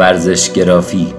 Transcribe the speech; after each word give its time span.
ورزشگرافی 0.00 1.14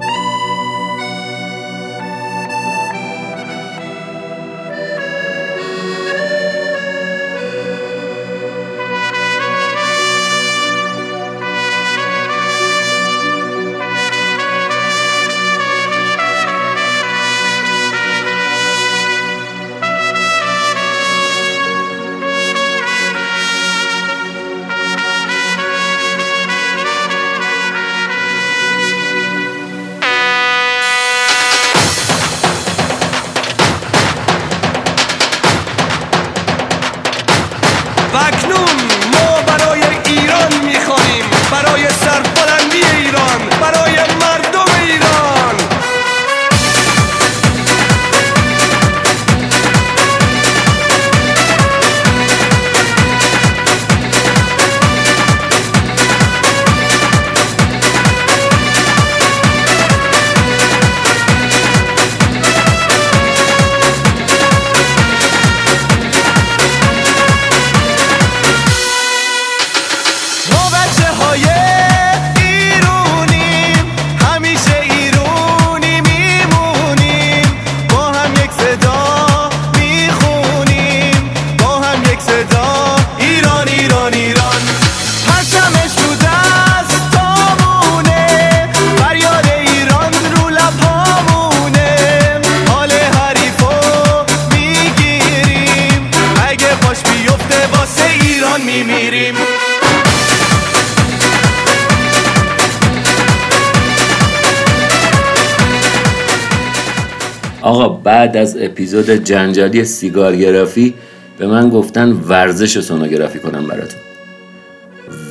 آقا 107.61 107.89
بعد 107.89 108.37
از 108.37 108.57
اپیزود 108.59 109.09
جنجالی 109.09 109.85
سیگارگرافی 109.85 110.93
به 111.37 111.47
من 111.47 111.69
گفتن 111.69 112.11
ورزش 112.11 112.79
سونوگرافی 112.79 113.39
کنم 113.39 113.67
براتون. 113.67 113.99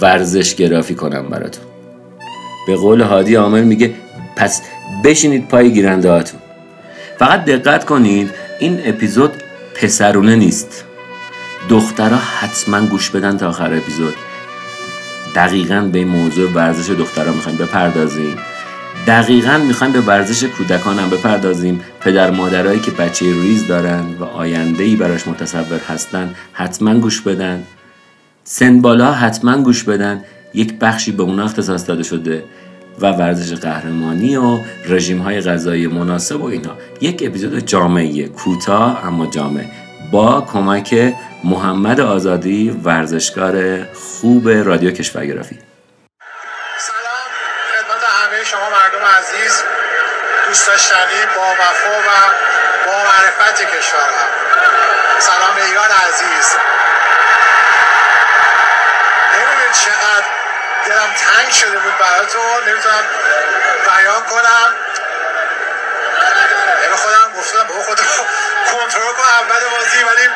ورزش 0.01 0.55
گرافی 0.55 0.95
کنم 0.95 1.29
براتون. 1.29 1.65
به 2.67 2.77
قول 2.77 3.01
هادی 3.01 3.35
عامل 3.35 3.65
میگه 3.65 3.95
پس 4.37 4.63
بشینید 5.05 5.49
پای 5.49 5.73
گیرنده 5.73 6.11
هاتون 6.11 6.41
فقط 7.19 7.45
دقت 7.45 7.85
کنید 7.85 8.31
این 8.59 8.81
اپیزود 8.85 9.31
پسرونه 9.75 10.37
نیست. 10.37 10.85
دخترها 11.69 12.17
حتما 12.17 12.87
گوش 12.87 13.11
بدن 13.11 13.37
تا 13.37 13.49
آخر 13.49 13.75
اپیزود. 13.75 14.15
دقیقا 15.35 15.89
به 15.93 15.99
این 15.99 16.09
موضوع 16.09 16.51
ورزش 16.53 16.91
دخترها 16.91 17.33
می‌خوایم 17.33 17.59
بپردازیم. 17.59 18.37
دقیقا 19.07 19.59
می‌خوایم 19.59 19.93
به 19.93 20.01
ورزش 20.01 20.45
کودکان 20.45 20.99
هم 20.99 21.11
بپردازیم. 21.11 21.81
پدر 22.01 22.31
مادرایی 22.31 22.81
که 22.81 22.91
بچه 22.91 23.27
ریز 23.27 23.67
دارن 23.67 24.05
و 24.21 24.25
آینده 24.25 24.85
ای 24.85 24.97
براش 24.97 25.29
متصور 25.29 25.81
هستن 25.89 26.35
حتما 26.53 26.95
گوش 26.95 27.21
بدن. 27.21 27.63
سن 28.45 28.81
بالا 28.81 29.13
حتما 29.13 29.63
گوش 29.63 29.85
بدن. 29.85 30.25
یک 30.55 30.75
بخشی 30.79 31.13
به 31.13 31.23
اونا 31.23 31.45
اختصاص 31.45 31.89
داده 31.89 32.03
شده 32.03 32.45
و 33.01 33.13
ورزش 33.13 33.53
قهرمانی 33.53 34.37
و 34.37 34.59
رژیم 34.89 35.19
های 35.19 35.41
غذایی 35.41 35.87
مناسب 35.87 36.43
و 36.43 36.45
اینا. 36.45 36.73
یک 37.01 37.23
اپیزود 37.27 37.67
جامعه 37.67 38.29
کوتاه 38.29 39.07
اما 39.07 39.27
جامع. 39.27 39.65
با 40.13 40.41
کمک 40.41 41.15
محمد 41.45 42.01
آزادی 42.01 42.71
ورزشکار 42.85 43.85
خوب 43.95 44.49
رادیو 44.49 44.91
کشورگرافی. 44.91 45.70
دوست 50.49 50.67
داشتنی 50.67 51.27
با 51.37 51.53
وفا 51.53 51.99
و 51.99 52.11
با 52.87 52.93
معرفت 52.93 53.61
کشورم. 53.61 54.29
سلام 55.19 55.57
ایران 55.67 55.91
عزیز. 56.09 56.57
نمی‌دونید 59.35 59.73
چقدر 59.73 60.27
دلم 60.87 61.11
تنگ 61.17 61.53
شده 61.53 61.79
بود 61.79 61.99
براتون 62.01 62.69
نمی‌تونم 62.69 63.05
بیان 63.87 64.23
کنم. 64.23 64.75
به 66.91 66.97
خودم 66.97 67.39
گفتم 67.39 67.65
به 67.69 67.83
خودم 67.83 68.05
کنترل 68.73 69.13
کنم 69.13 69.29
اول 69.41 69.61
بازی 69.71 70.03
ولی 70.03 70.29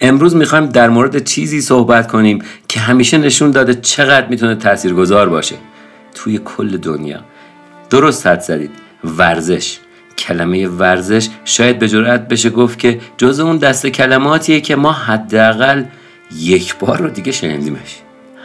امروز 0.00 0.36
می‌خوایم 0.36 0.68
در 0.68 0.88
مورد 0.88 1.24
چیزی 1.24 1.60
صحبت 1.60 2.12
کنیم 2.12 2.63
که 2.74 2.80
همیشه 2.80 3.18
نشون 3.18 3.50
داده 3.50 3.74
چقدر 3.74 4.28
می‌تونه 4.28 4.54
تاثیرگذار 4.54 5.28
باشه. 5.28 5.56
توی 6.14 6.40
کل 6.44 6.76
دنیا. 6.76 7.20
درست 7.90 8.26
حد 8.26 8.40
زدید. 8.40 8.70
ورزش. 9.04 9.78
کلمه 10.18 10.68
ورزش 10.68 11.28
شاید 11.44 11.78
به 11.78 11.88
جرأت 11.88 12.28
بشه 12.28 12.50
گفت 12.50 12.78
که 12.78 13.00
جز 13.16 13.40
اون 13.40 13.56
دست 13.56 13.86
کلماتیه 13.86 14.60
که 14.60 14.76
ما 14.76 14.92
حداقل 14.92 15.84
یک 16.40 16.78
بار 16.78 16.98
رو 16.98 17.10
دیگه 17.10 17.32
شنیدیمش. 17.32 17.98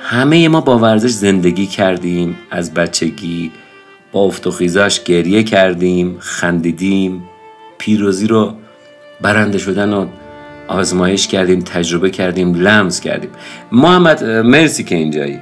همه 0.03 0.47
ما 0.47 0.62
با 0.62 0.79
ورزش 0.79 1.09
زندگی 1.09 1.68
کردیم. 1.68 2.38
از 2.51 2.73
بچگی 2.73 3.51
با 4.12 4.19
افت 4.19 4.47
و 4.47 4.51
خیزاش 4.51 5.03
گریه 5.03 5.44
کردیم 5.44 6.18
خندیدیم. 6.19 7.23
پیروزی 7.78 8.28
رو 8.28 8.56
برنده 9.22 9.57
شدن 9.57 9.94
و 9.94 10.07
آزمایش 10.69 11.28
کردیم 11.28 11.59
تجربه 11.59 12.09
کردیم 12.09 12.53
لمس 12.53 13.00
کردیم. 13.00 13.30
محمد 13.72 14.24
مرسی 14.24 14.84
که 14.84 14.96
اینجایی. 14.96 15.40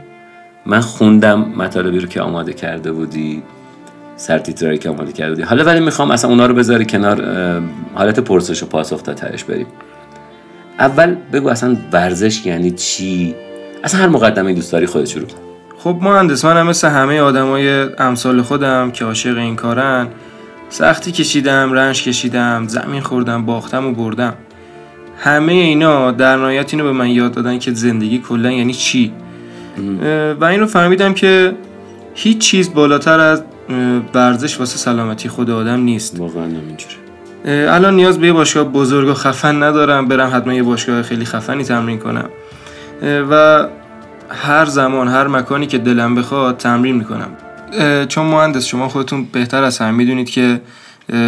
من 0.66 0.80
خوندم 0.80 1.40
مطالبی 1.40 2.00
رو 2.00 2.08
که 2.08 2.22
آماده 2.22 2.54
کرده 2.54 2.92
بودی 2.92 3.44
سرتیترایی 4.16 4.78
که 4.78 4.90
آماده 4.90 5.12
کرده 5.12 5.32
بودی. 5.32 5.44
حالا 5.44 5.64
ولی 5.64 5.80
می‌خوام 5.80 6.12
اصلا 6.12 6.30
اونا 6.30 6.46
رو 6.46 6.54
بذاری 6.54 6.86
کنار 6.86 7.22
حالت 7.96 8.20
پرسش 8.20 8.64
و 8.64 8.66
پاسخ 8.66 9.02
تا 9.02 9.14
ترش 9.14 9.44
بریم. 9.44 9.68
اول 10.80 11.16
بگو 11.34 11.50
اصلا 11.50 11.78
ورزش 11.92 12.46
یعنی 12.46 12.72
چی؟ 12.72 13.36
اصلا 13.84 14.02
هر 14.02 14.08
مقدمه 14.08 14.54
دوست 14.54 14.72
داری 14.72 14.86
خودت 14.86 15.06
شروع 15.06 15.28
خب 15.78 15.98
مهندس 16.02 16.46
منم 16.46 16.68
مثل 16.68 16.88
همه 16.88 17.20
آدمای 17.20 17.70
امثال 17.98 18.42
خودم 18.42 18.92
که 18.92 19.06
عاشق 19.06 19.38
این 19.38 19.56
کارن 19.56 20.08
سختی 20.70 21.12
کشیدم 21.12 21.74
رنج 21.74 22.04
کشیدم 22.04 22.68
زمین 22.68 23.02
خوردم 23.02 23.46
باختم 23.46 23.86
و 23.86 23.92
بردم. 23.92 24.34
همه 25.20 25.54
اینا 25.54 26.12
در 26.12 26.38
نهایت 26.38 26.74
اینو 26.74 26.84
به 26.84 26.92
من 26.92 27.10
یاد 27.10 27.32
دادن 27.32 27.60
که 27.60 27.74
زندگی 27.74 28.20
کلا 28.20 28.52
یعنی 28.52 28.74
چی؟ 28.74 29.12
و 30.40 30.46
این 30.46 30.60
رو 30.60 30.66
فهمیدم 30.66 31.14
که 31.14 31.54
هیچ 32.14 32.38
چیز 32.38 32.74
بالاتر 32.74 33.20
از 33.20 33.44
ورزش 34.14 34.60
واسه 34.60 34.78
سلامتی 34.78 35.30
خود 35.30 35.50
آدم 35.50 35.80
نیست. 35.80 36.20
واقعا 36.20 36.44
اینجوره. 36.44 37.74
الان 37.74 37.96
نیاز 37.96 38.20
به 38.20 38.28
یه 38.28 38.34
باشگاه 38.34 38.64
بزرگ 38.64 39.10
و 39.10 39.14
خفن 39.14 39.64
ندارم 39.64 40.08
برم 40.08 40.32
حتما 40.34 40.54
یه 40.54 40.64
باشگاه 40.64 41.02
خیلی 41.02 41.26
خفنی 41.26 41.64
تمرین 41.64 42.00
کنم. 42.00 42.30
و 43.32 43.66
هر 44.30 44.66
زمان 44.66 45.08
هر 45.08 45.28
مکانی 45.28 45.68
که 45.68 45.78
دلم 45.78 46.16
بخواد 46.16 46.58
تمرین 46.58 46.96
می‌کنم. 46.96 47.30
چون 48.08 48.26
مهندس 48.26 48.66
شما 48.66 48.90
خودتون 48.90 49.28
بهتر 49.32 49.64
از 49.64 49.78
هم 49.78 49.94
می‌دونید 49.94 50.30
که 50.30 50.62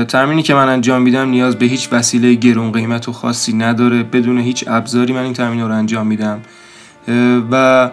تمرینی 0.08 0.44
که 0.44 0.54
من 0.54 0.70
انجام 0.70 1.02
میدم 1.02 1.30
نیاز 1.30 1.56
به 1.56 1.66
هیچ 1.66 1.90
وسیله 1.92 2.34
گرون 2.34 2.72
قیمت 2.72 3.10
و 3.10 3.12
خاصی 3.12 3.54
نداره. 3.54 4.04
بدون 4.04 4.38
هیچ 4.38 4.64
ابزاری 4.68 5.14
من 5.14 5.24
این 5.24 5.34
تمرین 5.34 5.62
رو 5.62 5.74
انجام 5.74 6.08
میدم. 6.08 6.40
و 7.52 7.92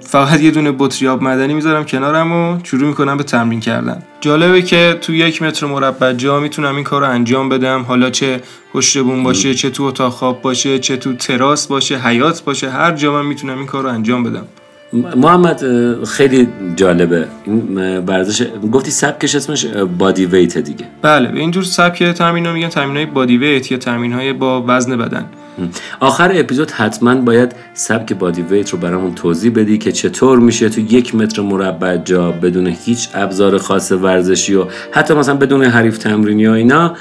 فقط 0.00 0.40
یه 0.40 0.50
دونه 0.50 0.72
بطری 0.78 1.08
آب 1.08 1.22
مدنی 1.22 1.54
می‌ذارم 1.54 1.84
کنارم 1.84 2.32
و 2.32 2.58
شروع 2.62 2.88
می‌کنم 2.88 3.16
به 3.16 3.24
تمرین 3.24 3.60
کردن. 3.60 4.02
جالبه 4.20 4.62
که 4.62 4.98
تو 5.00 5.14
یک 5.14 5.42
متر 5.42 5.66
مربع 5.66 6.12
جا 6.12 6.40
می‌تونم 6.40 6.74
این 6.74 6.84
کار 6.84 7.00
رو 7.00 7.10
انجام 7.10 7.48
بدم. 7.48 7.82
حالا 7.82 8.10
چه 8.10 8.40
پشت 8.72 8.98
بوم 8.98 9.22
باشه 9.22 9.54
چه 9.54 9.70
تو 9.70 9.82
اتاق 9.82 10.12
خواب 10.12 10.42
باشه 10.42 10.78
چه 10.78 10.96
تو 10.96 11.12
تراس 11.12 11.66
باشه 11.66 11.98
حیات 11.98 12.42
باشه 12.44 12.70
هر 12.70 12.92
جا 12.92 13.12
من 13.12 13.26
می‌تونم 13.26 13.58
این 13.58 13.66
کار 13.66 13.82
رو 13.82 13.88
انجام 13.88 14.24
بدم. 14.24 14.44
محمد 14.92 15.64
خیلی 16.04 16.48
جالبه. 16.76 17.26
این 17.44 17.78
ورزش 17.98 18.46
گفتی 18.72 18.90
سبکش 18.90 19.34
اسمش 19.34 19.66
بادی 19.98 20.26
ویت 20.26 20.58
دیگه. 20.58 20.84
بله 21.02 21.28
به 21.28 21.40
اینجور 21.40 21.62
سبک 21.62 22.02
تمرین 22.02 22.50
میگن 22.50 22.68
تمرین 22.68 22.96
های 22.96 23.06
بادی 23.06 23.36
ویت 23.36 23.72
یا 23.72 23.78
تمرین 23.78 24.12
های 24.12 24.32
با 24.32 24.64
وزن 24.68 24.96
بدن. 24.96 25.24
آخر 26.00 26.32
اپیزود 26.34 26.70
حتما 26.70 27.14
باید 27.14 27.54
سبک 27.74 28.12
بادی 28.12 28.42
ویت 28.42 28.70
رو 28.70 28.78
برامون 28.78 29.14
توضیح 29.14 29.52
بدی 29.54 29.78
که 29.78 29.92
چطور 29.92 30.38
میشه 30.38 30.68
تو 30.68 30.80
یک 30.80 31.14
متر 31.14 31.42
مربع 31.42 31.96
جا 31.96 32.32
بدون 32.32 32.66
هیچ 32.66 33.08
ابزار 33.14 33.58
خاص 33.58 33.92
ورزشی 33.92 34.54
و 34.54 34.64
حتی 34.92 35.14
مثلا 35.14 35.34
بدون 35.34 35.64
حریف 35.64 35.98
تمرینی 35.98 36.46
و 36.46 36.50
اینا 36.50 36.94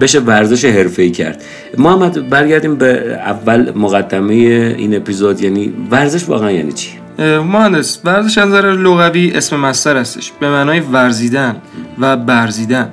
بشه 0.00 0.20
ورزش 0.20 0.64
حرفه‌ای 0.64 1.10
کرد. 1.10 1.42
محمد 1.78 2.28
برگردیم 2.28 2.76
به 2.76 3.14
اول 3.14 3.72
مقدمه 3.76 4.34
این 4.34 4.96
اپیزود 4.96 5.42
یعنی 5.42 5.72
ورزش 5.90 6.28
واقعا 6.28 6.50
یعنی 6.50 6.72
چی؟ 6.72 6.90
مهندس 7.18 7.98
ورزش 8.04 8.38
از 8.38 8.48
نظر 8.48 8.72
لغوی 8.72 9.32
اسم 9.34 9.56
مصدر 9.56 9.96
هستش. 9.96 10.32
به 10.40 10.50
معنای 10.50 10.80
ورزیدن 10.80 11.56
و 11.98 12.16
برزیدن. 12.16 12.88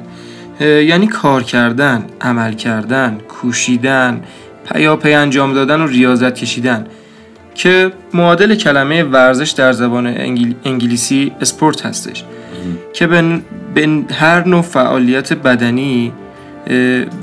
یعنی 0.61 1.07
کار 1.07 1.43
کردن 1.43 2.05
عمل 2.21 2.53
کردن 2.53 3.17
کوشیدن 3.29 4.21
پیاپی 4.73 5.13
انجام 5.13 5.53
دادن 5.53 5.81
و 5.81 5.87
ریاضت 5.87 6.35
کشیدن. 6.35 6.85
که 7.55 7.91
معادل 8.13 8.55
کلمه 8.55 9.03
ورزش 9.03 9.49
در 9.49 9.71
زبان 9.71 10.07
انگل- 10.15 10.55
انگلیسی 10.65 11.31
اسپورت 11.41 11.85
هستش. 11.85 12.23
که 12.93 13.07
به 13.07 13.39
به 13.75 14.03
هر 14.13 14.47
نوع 14.47 14.61
فعالیت 14.61 15.33
بدنی 15.33 16.13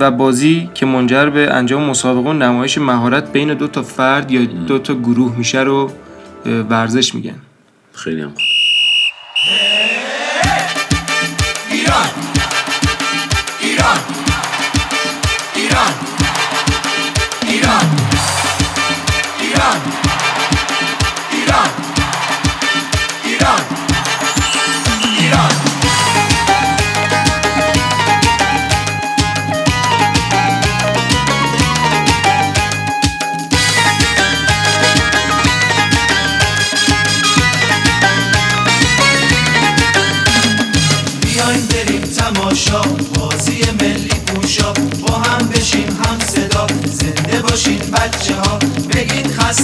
و 0.01 0.11
بازی 0.11 0.71
که 0.75 0.87
منجر 0.87 1.27
به 1.31 1.51
انجام 1.55 1.83
مسابقه 1.83 2.31
و 2.31 2.33
نمایش 2.33 2.79
مهارت 2.79 3.33
بین 3.33 3.55
دو 3.55 3.67
تا 3.67 3.83
فرد 3.83 4.31
یا 4.31 4.45
دو 4.45 4.79
تا 4.79 4.95
گروه 4.95 5.37
میشه 5.37 5.61
رو 5.61 5.91
ورزش 6.47 7.15
میگن 7.15 7.41
خیلی 7.93 8.21
هم 8.21 8.29
خوب. 8.29 8.62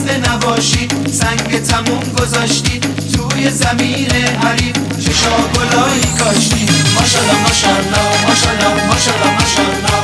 خسته 0.09 0.33
نباشید 0.35 1.07
سنگ 1.07 1.63
تموم 1.63 2.03
گذاشتید 2.21 2.87
توی 3.13 3.51
زمین 3.51 4.11
حریف 4.11 4.77
چشا 4.99 5.31
گلایی 5.55 6.03
کاشتید 6.19 6.71
ماشالله 6.95 7.43
ماشالله 7.43 8.27
ماشالله 8.29 8.87
ماشالله 8.89 9.31
ماشالله 9.39 9.97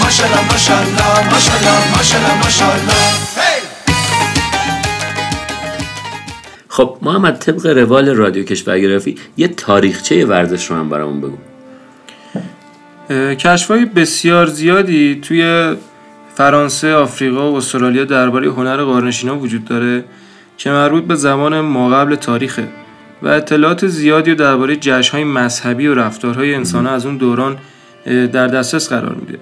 ماشالله 0.00 0.42
ماشالله 0.52 1.32
ماشالله 1.32 1.96
ماشالله 1.96 2.34
ماشالله 2.44 2.94
خب 6.68 6.98
محمد 7.02 7.38
طبق 7.38 7.66
روال 7.66 8.08
رادیو 8.08 8.44
کشورگرافی 8.44 9.18
یه 9.36 9.48
تاریخچه 9.48 10.26
ورزش 10.26 10.70
رو 10.70 10.76
هم 10.76 10.88
برامون 10.88 11.20
بگو. 11.20 11.36
کشفهای 13.34 13.84
بسیار 13.84 14.46
زیادی 14.46 15.20
توی 15.20 15.74
فرانسه، 16.36 16.94
آفریقا 16.94 17.52
و 17.52 17.56
استرالیا 17.56 18.04
درباره 18.04 18.50
هنر 18.50 18.76
قارنشینا 18.76 19.38
وجود 19.38 19.64
داره 19.64 20.04
که 20.56 20.70
مربوط 20.70 21.04
به 21.04 21.14
زمان 21.14 21.60
ماقبل 21.60 22.14
تاریخه 22.14 22.68
و 23.22 23.28
اطلاعات 23.28 23.86
زیادی 23.86 24.34
درباره 24.34 24.76
جشنهای 24.76 25.24
مذهبی 25.24 25.86
و 25.86 25.94
رفتارهای 25.94 26.54
انسان 26.54 26.86
از 26.86 27.06
اون 27.06 27.16
دوران 27.16 27.58
در 28.06 28.46
دسترس 28.46 28.88
قرار 28.88 29.14
میده. 29.14 29.38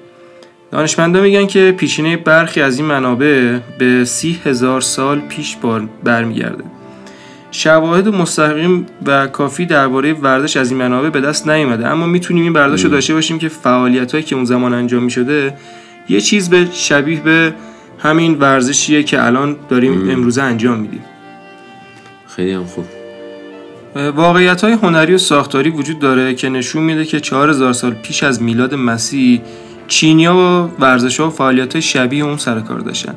دانشمندان 0.70 1.22
میگن 1.22 1.46
که 1.46 1.74
پیشینه 1.76 2.16
برخی 2.16 2.60
از 2.60 2.78
این 2.78 2.86
منابع 2.86 3.58
به 3.78 4.04
سی 4.04 4.40
هزار 4.44 4.80
سال 4.80 5.20
پیش 5.20 5.56
برمیگرده. 6.04 6.64
شواهد 7.50 8.08
مستقیم 8.08 8.86
و 9.06 9.26
کافی 9.26 9.66
درباره 9.66 10.12
ورزش 10.12 10.56
از 10.56 10.70
این 10.70 10.80
منابع 10.80 11.10
به 11.10 11.20
دست 11.20 11.48
نیومده 11.48 11.86
اما 11.86 12.06
می‌تونیم 12.06 12.42
این 12.42 12.52
برداشت 12.52 12.84
رو 12.84 12.90
داشته 12.90 13.14
باشیم 13.14 13.38
که 13.38 13.48
فعالیت 13.48 14.12
هایی 14.12 14.24
که 14.24 14.36
اون 14.36 14.44
زمان 14.44 14.74
انجام 14.74 15.02
می‌شده 15.02 15.54
یه 16.08 16.20
چیز 16.20 16.50
به 16.50 16.68
شبیه 16.72 17.20
به 17.20 17.54
همین 17.98 18.34
ورزشیه 18.38 19.02
که 19.02 19.24
الان 19.26 19.56
داریم 19.68 20.10
امروزه 20.10 20.42
انجام 20.42 20.78
میدیم. 20.78 21.04
خیلی 22.36 22.52
هم 22.52 22.64
خوب. 22.64 22.84
واقعیت 24.16 24.64
های 24.64 24.72
هنری 24.72 25.14
و 25.14 25.18
ساختاری 25.18 25.70
وجود 25.70 25.98
داره 25.98 26.34
که 26.34 26.48
نشون 26.48 26.82
میده 26.82 27.04
که 27.04 27.20
4000 27.20 27.72
سال 27.72 27.94
پیش 27.94 28.22
از 28.22 28.42
میلاد 28.42 28.74
مسیح 28.74 29.40
چینیا 29.88 30.36
و 30.36 30.82
ورزش 30.82 31.20
ها 31.20 31.26
و 31.26 31.30
فعالیت 31.30 31.72
های 31.72 31.82
شبیه 31.82 32.24
اون 32.24 32.36
سر 32.36 32.60
کار 32.60 32.78
داشتن. 32.78 33.14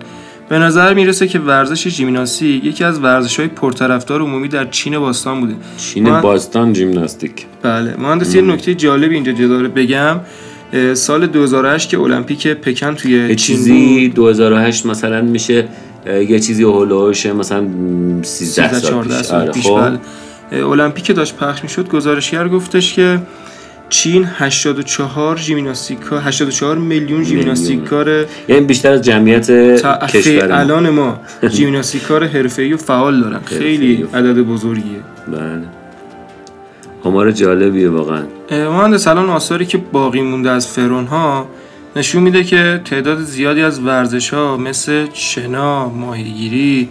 به 0.49 0.59
نظر 0.59 0.93
می‌رسه 0.93 1.27
که 1.27 1.39
ورزش 1.39 1.87
ژیمناستیک 1.87 2.65
یکی 2.65 2.83
از 2.83 2.99
ورزش 2.99 3.39
های 3.39 3.47
پرطرفدار 3.47 4.21
عمومی 4.21 4.47
در 4.47 4.65
چین 4.65 4.99
باستان 4.99 5.39
بوده. 5.39 5.55
چین 5.77 6.09
ما- 6.09 6.21
باستان 6.21 6.73
جیمناستیک 6.73 7.45
بله 7.61 7.95
مهندس 7.97 8.35
یه 8.35 8.41
نکته 8.41 8.75
جالب 8.75 9.11
اینجا 9.11 9.47
داره 9.47 9.67
بگم. 9.67 10.19
سال 10.93 11.27
2008 11.27 11.89
که 11.89 11.99
المپیک 11.99 12.47
پکن 12.47 12.95
توی 12.95 13.35
چیزی 13.35 14.07
2008 14.09 14.85
مثلا 14.85 15.21
میشه 15.21 15.67
یه 16.29 16.39
چیزی 16.39 16.63
هولوش 16.63 17.25
مثلا 17.25 17.61
م، 17.61 18.23
13 18.23 18.69
13 18.69 18.79
سال 18.79 18.91
14 18.91 19.17
پیش 19.17 19.25
سال 19.27 19.41
آره، 19.41 19.51
پیش 19.51 19.65
خب. 19.67 19.97
بله. 20.51 20.65
المپیک 20.65 21.15
داشت 21.15 21.35
پخش 21.35 21.63
می‌شد. 21.63 21.89
گزارشگر 21.89 22.47
گفتش 22.47 22.93
که 22.93 23.19
چین 23.89 24.25
84 24.37 25.37
ژیمناستیکا 25.37 26.19
84 26.19 26.77
میلیون 26.77 27.23
ژیمناستیکار 27.23 28.25
یعنی 28.47 28.61
بیشتر 28.65 28.91
از 28.91 29.01
جمعیت 29.01 29.51
کشور. 30.07 30.51
الان 30.51 30.89
ما 30.89 31.19
ژیمناستیکار 31.55 32.27
حرفه‌ای 32.27 32.73
و 32.73 32.77
فعال 32.77 33.21
دارن. 33.21 33.39
خیلی 33.45 34.07
عدد 34.13 34.37
بزرگیه. 34.37 34.99
بله. 35.27 35.61
آمار 37.07 37.31
جالبیه 37.31 37.89
واقعا. 37.89 38.23
اه، 38.49 38.69
مهندس 38.69 39.07
الان 39.07 39.29
آثاری 39.29 39.65
که 39.65 39.77
باقی 39.77 40.21
مونده 40.21 40.49
از 40.49 40.67
فرعون 40.67 41.05
ها 41.05 41.47
نشون 41.95 42.23
میده 42.23 42.43
که 42.43 42.81
تعداد 42.85 43.21
زیادی 43.21 43.61
از 43.61 43.79
ورزش 43.79 44.33
ها 44.33 44.57
مثل 44.57 45.05
شنا، 45.13 45.89
ماهیگیری 45.89 46.89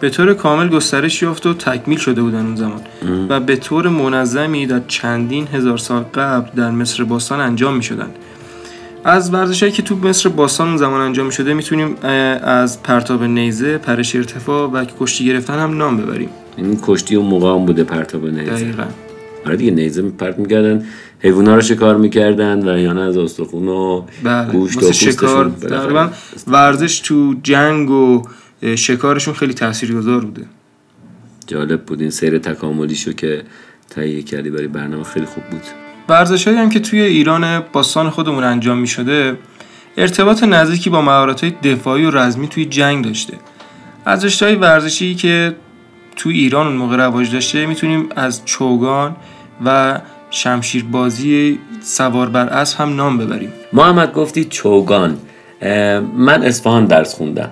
به 0.00 0.10
طور 0.10 0.34
کامل 0.34 0.68
گسترش 0.68 1.22
یافت 1.22 1.46
و 1.46 1.54
تکمیل 1.54 1.98
شده 1.98 2.22
بودن 2.22 2.46
اون 2.46 2.56
زمان. 2.56 2.80
و 3.28 3.40
به 3.40 3.56
طور 3.56 3.88
منظمی 3.88 4.66
در 4.66 4.80
چندین 4.88 5.46
هزار 5.54 5.78
سال 5.78 6.02
قبل 6.02 6.50
در 6.56 6.70
مصر 6.70 7.04
باستان 7.04 7.40
انجام 7.40 7.76
می 7.76 7.82
شدن. 7.82 8.10
از 9.04 9.34
ورزش 9.34 9.64
که 9.64 9.82
تو 9.82 9.96
مصر 9.96 10.28
باستان 10.28 10.68
اون 10.68 10.76
زمان 10.76 11.00
انجام 11.00 11.26
می 11.26 11.32
شده 11.32 11.54
می‌تونیم 11.54 11.96
از 12.42 12.82
پرتاب 12.82 13.24
نیزه، 13.24 13.78
پرش 13.78 14.16
ارتفاع 14.16 14.70
و 14.70 14.84
کشتی 15.00 15.24
گرفتن 15.24 15.58
هم 15.58 15.76
نام 15.76 15.96
ببریم. 15.96 16.28
این 16.56 16.78
کشتی 16.82 17.16
و 17.16 17.22
مقام 17.22 17.66
بوده 17.66 17.84
پرتاب 17.84 18.26
نیزه. 18.26 18.50
دقیقا. 18.50 18.84
آره 19.46 19.56
دیگه 19.56 19.70
نیزه 19.70 20.02
پرت 20.02 20.38
می‌کردن. 20.38 20.84
حیوونا 21.20 21.54
رو 21.54 21.60
شکار 21.60 21.96
می‌کردن 21.96 22.68
و 22.68 22.94
نه 22.94 23.00
از 23.00 23.16
استخون 23.16 23.68
و 23.68 24.02
بله 24.24 24.52
گوشت 24.52 24.82
و 24.82 24.92
شکار. 24.92 25.50
تقریبا 25.50 26.10
ورزش 26.46 27.00
تو 27.00 27.34
جنگ 27.42 27.90
و 27.90 28.22
شکارشون 28.76 29.34
خیلی 29.34 29.54
تاثیرگذار 29.54 30.20
بوده. 30.20 30.44
جالب 31.46 31.82
بود 31.82 32.00
این 32.00 32.10
سیر 32.10 32.38
تکاملیشو 32.38 33.12
که 33.12 33.42
تهیه 33.90 34.22
کردی 34.22 34.50
برای 34.50 34.68
برنامه 34.68 35.04
خیلی 35.04 35.26
خوب 35.26 35.44
بود. 35.44 35.62
ورزش 36.08 36.48
هم 36.48 36.70
که 36.70 36.80
توی 36.80 37.00
ایران 37.00 37.60
باستان 37.72 38.10
خودمون 38.10 38.44
انجام 38.44 38.78
می 38.78 38.86
شده 38.86 39.36
ارتباط 39.96 40.42
نزدیکی 40.42 40.90
با 40.90 41.02
مهارت 41.02 41.44
های 41.44 41.52
دفاعی 41.62 42.04
و 42.04 42.10
رزمی 42.10 42.48
توی 42.48 42.64
جنگ 42.64 43.04
داشته. 43.04 43.34
از 44.04 44.24
رشته‌های 44.24 44.54
ورزشی 44.54 45.14
که 45.14 45.54
توی 46.18 46.38
ایران 46.38 46.66
اون 46.66 46.76
موقع 46.76 46.96
رواج 46.96 47.32
داشته 47.32 47.66
می‌تونیم 47.66 48.08
از 48.16 48.44
چوگان 48.44 49.16
و 49.64 50.00
شمشیربازی 50.30 51.58
سوار 51.82 52.28
بر 52.28 52.46
اسب 52.46 52.80
هم 52.80 52.96
نام 52.96 53.18
ببریم. 53.18 53.52
محمد 53.72 54.12
گفتی 54.12 54.44
چوگان. 54.44 55.16
من 56.16 56.42
اصفهان 56.42 56.84
درس 56.84 57.14
خوندم. 57.14 57.50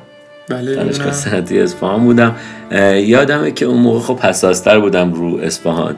بله 0.48 0.74
دانشگاه 0.74 1.12
صنعتی 1.12 1.60
اصفهان 1.60 2.04
بودم. 2.04 2.36
یادمه 2.94 3.50
که 3.50 3.66
اون 3.66 3.80
موقع 3.80 4.00
خب 4.00 4.18
حساستر 4.18 4.80
بودم 4.80 5.12
رو 5.12 5.38
اصفهان. 5.42 5.96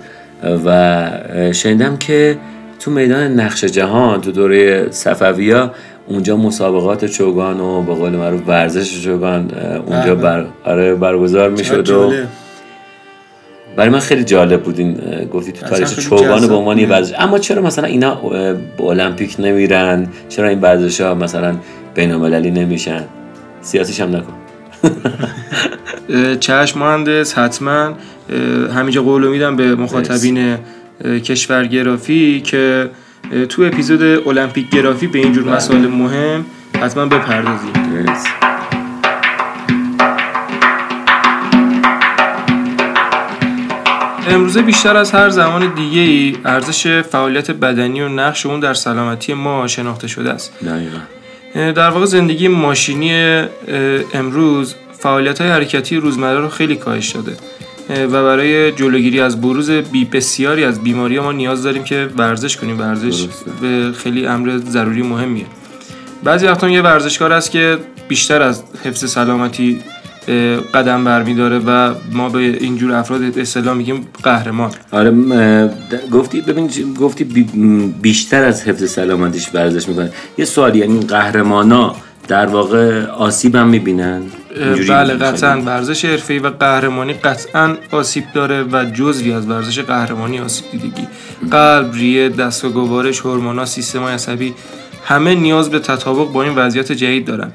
و 0.65 1.11
شنیدم 1.53 1.97
که 1.97 2.39
تو 2.81 2.91
میدان 2.91 3.41
نقش 3.41 3.65
جهان 3.65 4.21
تو 4.21 4.31
دوره 4.33 4.91
صفویا 4.91 5.73
اونجا 6.07 6.37
مسابقات 6.37 7.05
چوگان 7.05 7.61
و 7.61 7.83
به 7.83 7.95
قول 7.95 8.11
معروف 8.11 8.41
ورزش 8.47 9.05
چوگان 9.05 9.51
اونجا 9.87 10.15
بله. 10.15 10.23
بر 10.23 10.47
آره 10.65 10.95
برگزار 10.95 11.51
می‌شد 11.51 11.91
و. 11.91 12.13
برای 13.79 13.91
من 13.91 13.99
خیلی 13.99 14.25
جالب 14.25 14.63
بود 14.63 14.79
این 14.79 15.01
گفتی 15.33 15.53
تو 15.53 15.67
تاریخ 15.67 15.99
چوگان 15.99 16.47
به 16.47 16.55
عنوان 16.55 16.79
یه. 16.79 16.89
ورزش. 16.89 17.15
اما 17.19 17.39
چرا 17.39 17.63
مثلا 17.63 17.85
اینا 17.85 18.15
به 18.77 18.85
المپیک 18.85 19.37
نمیرن؟ 19.39 20.09
چرا 20.29 20.49
این 20.49 20.61
ورزش 20.61 21.01
ها 21.01 21.15
مثلا 21.15 21.57
بین 21.95 22.13
المللی 22.13 22.51
نمیشن؟ 22.51 23.05
سیاسیش 23.61 24.01
هم 24.01 24.17
نکن. 24.17 24.33
چشم 26.41 26.81
مهندس 26.81 27.35
حتما 27.35 27.95
همینجا 28.75 29.03
قول 29.03 29.29
میدم 29.29 29.57
به 29.57 29.75
مخاطبین 29.75 30.57
اه، 31.05 31.21
کشورگرافی 31.21 32.41
که 32.41 32.91
تو 33.49 33.63
اپیزود 33.63 34.03
المپیک 34.03 34.71
گرافی 34.71 35.07
به 35.07 35.19
اینجور 35.19 35.45
مسائل 35.45 35.87
مهم 35.87 36.45
حتما 36.81 37.07
بپردازیم. 37.07 37.73
امروزه 44.31 44.63
بیشتر 44.63 44.97
از 44.97 45.13
هر 45.13 45.29
زمان 45.29 45.75
دیگه 45.75 46.01
ای 46.01 46.37
ارزش 46.45 46.87
فعالیت 46.87 47.51
بدنی 47.51 48.01
و 48.01 48.09
نقش 48.09 48.47
اون 48.47 48.61
در 48.61 48.75
سلامتی 48.75 49.35
ما 49.35 49.67
شناخته 49.67 50.09
شده 50.09 50.31
است. 50.31 50.53
دقیقا. 50.65 50.99
در 51.73 51.91
واقع 51.91 52.07
زندگی 52.07 52.49
ماشینی 52.49 53.43
امروز 54.15 54.75
فعالیت 54.99 55.41
های 55.41 55.51
حرکتی 55.51 55.97
روزمره 55.97 56.41
رو 56.41 56.49
خیلی 56.49 56.77
کاهش 56.77 57.11
داده. 57.11 57.33
و 58.05 58.25
برای 58.25 58.73
جلوگیری 58.73 59.21
از 59.21 59.41
بروز 59.41 59.71
بی 59.71 60.05
بسیاری 60.05 60.65
از 60.65 60.83
بیماری 60.83 61.21
ما 61.21 61.33
نیاز 61.33 61.63
داریم 61.63 61.85
که 61.85 62.09
ورزش 62.17 62.57
کنیم. 62.57 62.79
ورزش. 62.79 63.27
به 63.61 63.93
خیلی 63.93 64.27
امر 64.27 64.59
ضروری 64.59 65.03
مهمیه. 65.03 65.47
بعضی 66.25 66.47
وقتا 66.47 66.69
یه 66.69 66.83
ورزشکار 66.83 67.33
هست 67.33 67.51
که 67.51 67.79
بیشتر 68.09 68.43
از 68.43 68.63
حفظ 68.85 69.11
سلامتی 69.11 69.81
قدم 70.75 71.05
برمیداره 71.05 71.59
و 71.59 71.95
ما 72.13 72.29
به 72.29 72.39
اینجور 72.39 72.93
افراد 72.93 73.39
اصطلاح 73.39 73.75
میگیم 73.75 74.07
قهرمان. 74.23 74.71
آره 74.93 75.11
گفتی 76.13 76.41
ببین 76.41 76.71
گفتی 77.01 77.25
بیشتر 78.03 78.45
از 78.45 78.63
حفظ 78.63 78.91
سلامتیش 78.91 79.49
ورزش 79.55 79.89
می‌کنن 79.89 80.11
یه 80.39 80.45
سوال 80.45 80.77
یعنی 80.77 81.01
قهرمانا 81.01 81.97
در 82.29 82.47
واقع 82.47 83.05
آسیب 83.07 83.57
هم 83.57 83.69
می‌بینن؟ 83.69 84.23
بله 84.89 85.15
قطعا. 85.15 85.61
ورزش 85.61 86.05
حرفه‌ای 86.05 86.41
و 86.41 86.49
قهرمانی 86.49 87.13
قطعا 87.13 87.77
آسیب 87.91 88.25
داره 88.35 88.63
و 88.73 88.85
جزوی 88.95 89.33
از 89.33 89.51
ورزش 89.51 89.79
قهرمانی 89.79 90.39
آسیب 90.39 90.71
دیدگی. 90.73 91.09
قلب 91.51 91.95
ریه 91.95 92.29
دست 92.29 92.65
و 92.65 92.71
گوارش 92.71 93.21
هورمونا 93.21 93.65
سیستم 93.65 94.03
عصبی 94.03 94.55
همه 95.05 95.35
نیاز 95.35 95.71
به 95.71 95.79
تطابق 95.79 96.33
با 96.33 96.43
این 96.43 96.55
وضعیت 96.55 96.93
جدید 96.93 97.25
دارن. 97.25 97.53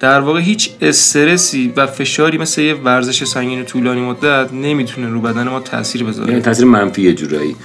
در 0.00 0.20
واقع 0.20 0.40
هیچ 0.40 0.70
استرسی 0.80 1.72
و 1.76 1.86
فشاری 1.86 2.38
مثل 2.38 2.60
یه 2.60 2.74
ورزش 2.74 3.24
سنگین 3.24 3.60
و 3.60 3.64
طولانی 3.64 4.00
مدت 4.00 4.52
نمی‌تونه 4.52 5.08
رو 5.08 5.20
بدن 5.20 5.48
ما 5.48 5.60
تاثیر 5.60 6.00
یعنی 6.00 6.12
بذاره 6.12 6.40
تاثیر 6.40 6.64
منفی 6.64 7.02
یه 7.02 7.12
جورایی. 7.12 7.56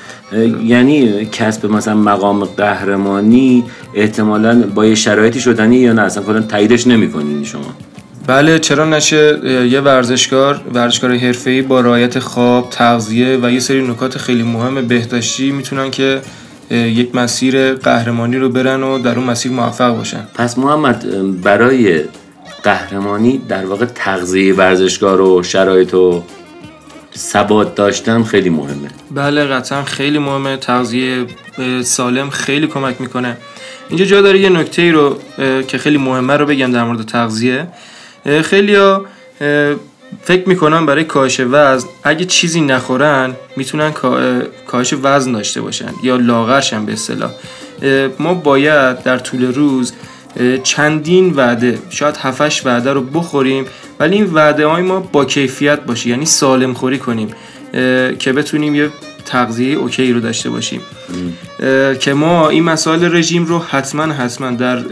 یعنی 0.64 1.26
کسب 1.26 1.72
مثلا 1.72 1.96
مقام 1.96 2.46
قهرمانی 2.46 3.64
احتمالا 3.94 4.62
با 4.62 4.86
یه 4.86 4.96
شرایطی 4.96 5.40
شدنی 5.40 5.78
یا 5.78 5.94
نه؟ 5.94 6.02
اصلا 6.02 6.24
کلا 6.24 6.42
تاییدش 6.42 6.88
نمی‌کنین 6.88 7.44
شما. 7.44 7.76
بله 8.28 8.60
چرا 8.60 8.86
نشه؟ 8.86 9.40
یه 9.70 9.82
ورزشکار 9.82 10.62
ورزشکار 10.74 11.16
حرفه‌ای 11.16 11.62
با 11.62 11.82
رعایت 11.82 12.20
خواب 12.20 12.70
تغذیه 12.70 13.40
و 13.44 13.52
یه 13.52 13.60
سری 13.60 13.88
نکات 13.88 14.18
خیلی 14.18 14.44
مهم 14.44 14.88
بهداشتی 14.88 15.52
می‌تونن 15.52 15.92
که 15.92 16.22
یک 16.72 17.16
مسیر 17.16 17.74
قهرمانی 17.74 18.38
رو 18.38 18.50
برن 18.50 18.84
و 18.84 19.00
در 19.00 19.16
اون 19.16 19.28
مسیر 19.28 19.52
موفق 19.52 19.96
باشن. 19.96 20.28
پس 20.34 20.58
محمد 20.58 21.06
برای 21.42 22.02
قهرمانی 22.66 23.38
در 23.38 23.66
واقع 23.66 23.86
تغذیه 23.86 24.54
ورزشکار 24.56 25.22
و 25.22 25.44
شرایط 25.44 25.94
و 25.94 26.24
ثبات 27.16 27.76
داشتن 27.76 28.24
خیلی 28.24 28.50
مهمه. 28.50 28.90
بله 29.12 29.46
قطعا 29.46 29.84
خیلی 29.84 30.20
مهمه. 30.20 30.58
تغذیه 30.58 31.26
سالم 31.84 32.30
خیلی 32.30 32.68
کمک 32.68 33.02
می‌کنه. 33.02 33.38
اینجا 33.90 34.06
جا 34.06 34.22
داره 34.22 34.40
یه 34.40 34.50
نکته 34.50 34.82
ای 34.82 34.92
رو 34.92 35.18
که 35.68 35.78
خیلی 35.78 35.98
مهمه 35.98 36.38
رو 36.38 36.46
بگم 36.46 36.72
در 36.72 36.84
مورد 36.84 37.02
تغذیه. 37.06 37.68
خیلی 38.44 38.76
ها 38.76 39.06
فکر 40.24 40.50
می‌کنن 40.50 40.86
برای 40.86 41.04
کاهش 41.04 41.40
وزن 41.40 41.88
اگه 42.04 42.26
چیزی 42.26 42.62
نخورن 42.62 43.34
می‌تونن 43.58 43.92
کا- 43.92 44.18
اه، 44.18 44.42
کاهش 44.68 44.94
وزن 45.04 45.32
داشته 45.32 45.62
باشن 45.62 45.90
یا 46.04 46.16
لاغرشن 46.16 46.86
به 46.86 46.94
اصطلاح. 46.94 47.32
ما 48.20 48.34
باید 48.34 49.04
در 49.04 49.18
طول 49.18 49.54
روز 49.54 49.94
چندین 50.64 51.34
وعده 51.34 51.80
شاید 51.90 52.18
هفتش 52.18 52.66
وعده 52.66 52.94
رو 52.94 53.02
بخوریم 53.02 53.66
ولی 54.00 54.16
این 54.16 54.34
وعده 54.34 54.68
های 54.68 54.84
ما 54.84 55.00
با 55.00 55.26
کیفیت 55.26 55.80
باشه 55.80 56.10
یعنی 56.10 56.26
سالم 56.26 56.74
خوری 56.74 56.98
کنیم 56.98 57.28
که 58.20 58.34
بتونیم 58.36 58.76
یه 58.76 58.90
تغذیه 59.26 59.76
اوکی 59.76 60.14
رو 60.14 60.20
داشته 60.20 60.50
باشیم. 60.50 60.82
که 62.00 62.14
ما 62.14 62.50
این 62.50 62.64
مسائل 62.64 63.16
رژیم 63.18 63.46
رو 63.46 63.60
حتما 63.60 64.04
حتما 64.04 64.52
در 64.52 64.84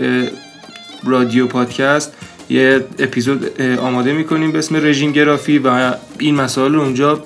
رادیو 1.04 1.48
پادکست 1.48 2.14
یه 2.54 2.84
اپیزود 3.00 3.62
آماده 3.80 4.14
می‌کنیم 4.14 4.52
به 4.52 4.58
اسم 4.58 4.76
رژیم 4.76 5.12
گرافی 5.12 5.60
و 5.60 5.94
این 6.20 6.36
مسائل 6.36 6.74
رو 6.74 6.82
اونجا 6.82 7.24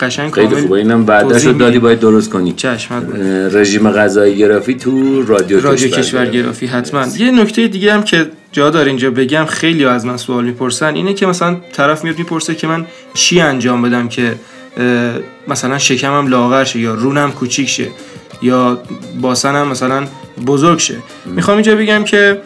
قشنگ 0.00 0.32
خیلی 0.32 0.46
کامل 0.46 0.62
خوبه. 0.62 0.78
اینم 0.78 1.04
بعدش 1.04 1.44
رو 1.44 1.52
دادی. 1.52 1.78
باید 1.78 2.00
درست 2.00 2.30
کنی. 2.30 2.52
چشم 2.52 3.12
رژیم 3.52 3.90
غذایی 3.90 4.36
گرافی 4.36 4.74
تو 4.74 5.22
رادیو, 5.22 5.60
رادیو 5.60 5.88
کشور 5.88 6.26
گرافی. 6.26 6.66
حتما. 6.66 7.06
یه 7.18 7.30
نکته 7.30 7.68
دیگه 7.68 7.92
هم 7.92 8.02
که 8.02 8.26
جا 8.52 8.70
داره 8.70 8.88
اینجا 8.88 9.10
بگم 9.10 9.44
خیلی 9.44 9.84
از 9.84 10.06
من 10.06 10.16
سوال 10.16 10.44
می‌پرسن 10.44 10.94
اینه 10.94 11.14
که 11.14 11.26
مثلا 11.26 11.56
طرف 11.72 12.04
میاد 12.04 12.18
می‌پرسه 12.18 12.54
که 12.54 12.66
من 12.66 12.86
چی 13.14 13.40
انجام 13.40 13.82
بدم 13.82 14.08
که 14.08 14.34
مثلا 15.48 15.78
شکمم 15.78 16.26
لاغر 16.26 16.64
شه 16.64 16.80
یا 16.80 16.94
رونم 16.94 17.32
کوچیک 17.32 17.68
شه 17.68 17.88
یا 18.42 18.78
باسنم 19.20 19.68
مثلا 19.68 20.06
بزرگ 20.46 20.78
شه. 20.78 20.96
می‌خوام 21.26 21.56
اینجا 21.56 21.76
بگم 21.76 22.04
که 22.04 22.40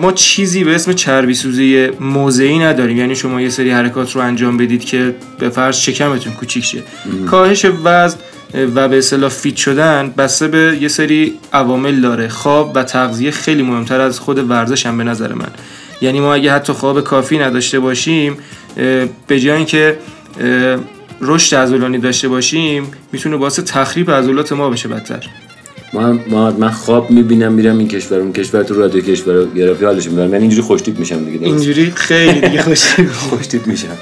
ما 0.00 0.12
چیزی 0.12 0.64
به 0.64 0.74
اسم 0.74 0.92
چربی 0.92 1.34
سوزی 1.34 1.88
موضعی 2.00 2.58
نداریم. 2.58 2.96
یعنی 2.96 3.14
شما 3.14 3.40
یه 3.40 3.48
سری 3.48 3.70
حرکات 3.70 4.12
رو 4.12 4.20
انجام 4.20 4.56
بدید 4.56 4.84
که 4.84 5.14
به 5.38 5.48
فرض 5.48 5.76
شکمتون 5.76 6.32
کوچیک 6.32 6.64
شه. 6.64 6.82
کاهش 7.30 7.66
وزن 7.84 8.16
و 8.74 8.88
به 8.88 8.98
اصطلاح 8.98 9.30
فیت 9.30 9.56
شدن 9.56 10.14
بسته 10.18 10.48
به 10.48 10.78
یه 10.80 10.88
سری 10.88 11.34
عوامل 11.52 12.00
داره. 12.00 12.28
خواب 12.28 12.72
و 12.74 12.82
تغذیه 12.82 13.30
خیلی 13.30 13.62
مهمتر 13.62 14.00
از 14.00 14.20
خود 14.20 14.50
ورزش 14.50 14.86
هم 14.86 14.98
به 14.98 15.04
نظر 15.04 15.32
من. 15.32 15.50
یعنی 16.00 16.20
ما 16.20 16.34
اگه 16.34 16.52
حتی 16.52 16.72
خواب 16.72 17.00
کافی 17.00 17.38
نداشته 17.38 17.80
باشیم 17.80 18.36
به 19.26 19.40
جای 19.40 19.56
اینکه 19.56 19.98
رشد 21.20 21.56
عضلانی 21.56 21.98
داشته 21.98 22.28
باشیم 22.28 22.86
می‌تونه 23.12 23.36
باعث 23.36 23.60
تخریب 23.60 24.10
عضلات 24.10 24.52
ما 24.52 24.70
بشه 24.70 24.88
بدتر. 24.88 25.26
ما 25.92 26.50
من 26.50 26.70
خواب 26.70 27.10
می‌بینم 27.10 27.52
میرم 27.52 27.78
این 27.78 27.88
کشور 27.88 28.18
اون 28.18 28.32
کشور 28.32 28.62
تو 28.62 28.74
رادیو 28.74 29.02
کشور 29.02 29.46
گرافی 29.46 29.84
حالش 29.84 30.08
می‌برم. 30.08 30.30
یعنی 30.32 30.42
اینجوری 30.42 30.62
خوشتیپ 30.62 30.98
میشم 30.98 31.24
دیگه؟ 31.24 31.46
اینجوری 31.46 31.90
خیلی 31.90 32.40
دیگه 32.40 32.62
خوشی 32.62 33.06
خوشتیپ 33.30 33.66
میشم. 33.66 33.98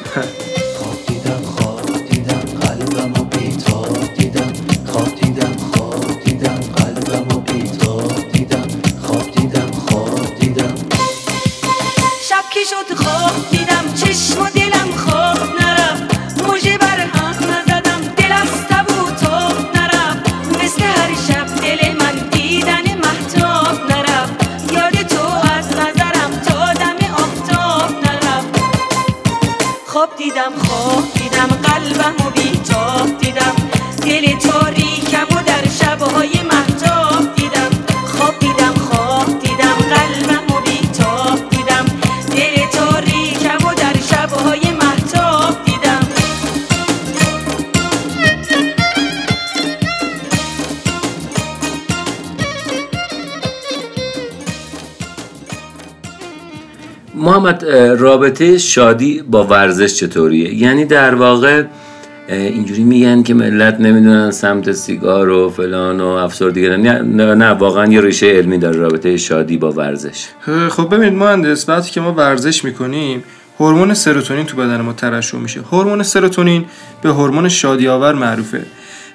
خواب 30.10 30.18
دیدم 30.18 30.52
خواب 30.58 31.04
دیدم 31.14 31.46
قلبم 31.46 32.26
و 32.26 32.30
بیتاب 32.30 33.18
دیدم. 33.18 33.54
دل 34.06 34.38
تاریکم 34.38 35.36
و 35.36 35.42
در 35.42 35.68
شبهای 35.68 36.42
محتاب 36.42 36.79
اه، 57.46 57.94
رابطه 57.94 58.58
شادی 58.58 59.22
با 59.30 59.44
ورزش 59.44 59.94
چطوریه؟ 59.94 60.54
یعنی 60.54 60.84
در 60.84 61.14
واقع 61.14 61.62
اینجوری 62.28 62.82
میگن 62.82 63.22
که 63.22 63.34
ملت 63.34 63.80
نمی‌دونن 63.80 64.30
سمت 64.30 64.72
سیگار 64.72 65.28
و 65.28 65.50
فلان 65.50 66.00
و 66.00 66.06
افسردگی 66.06 66.68
نه, 66.68 66.76
نه, 66.76 67.34
نه 67.34 67.50
واقعا 67.50 67.92
یه 67.92 68.00
ریشه 68.00 68.26
علمی 68.26 68.58
داره 68.58 68.76
رابطه 68.76 69.16
شادی 69.16 69.56
با 69.56 69.72
ورزش. 69.72 70.26
خب 70.68 70.94
ببینید 70.94 71.18
مهندس 71.18 71.68
وقتی 71.68 71.90
که 71.90 72.00
ما 72.00 72.12
ورزش 72.12 72.64
می‌کنیم 72.64 73.24
هورمون 73.60 73.94
سروتونین 73.94 74.46
تو 74.46 74.56
بدن 74.56 74.80
ما 74.80 74.92
ترشح 74.92 75.38
میشه. 75.38 75.60
هورمون 75.60 76.02
سروتونین 76.02 76.64
به 77.02 77.08
هورمون 77.08 77.48
شادی‌آور 77.48 78.14
معروفه. 78.14 78.62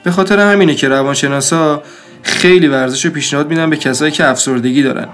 به 0.04 0.12
خاطر 0.12 0.40
همینه 0.40 0.76
که 0.76 0.88
روانشناسا 0.88 1.84
خیلی 2.24 2.68
ورزش 2.68 3.06
رو 3.06 3.12
پیشنهاد 3.12 3.50
میدن 3.50 3.70
به 3.70 3.78
کسایی 3.78 4.12
که 4.12 4.28
افسردگی 4.28 4.84
دارن. 4.84 5.08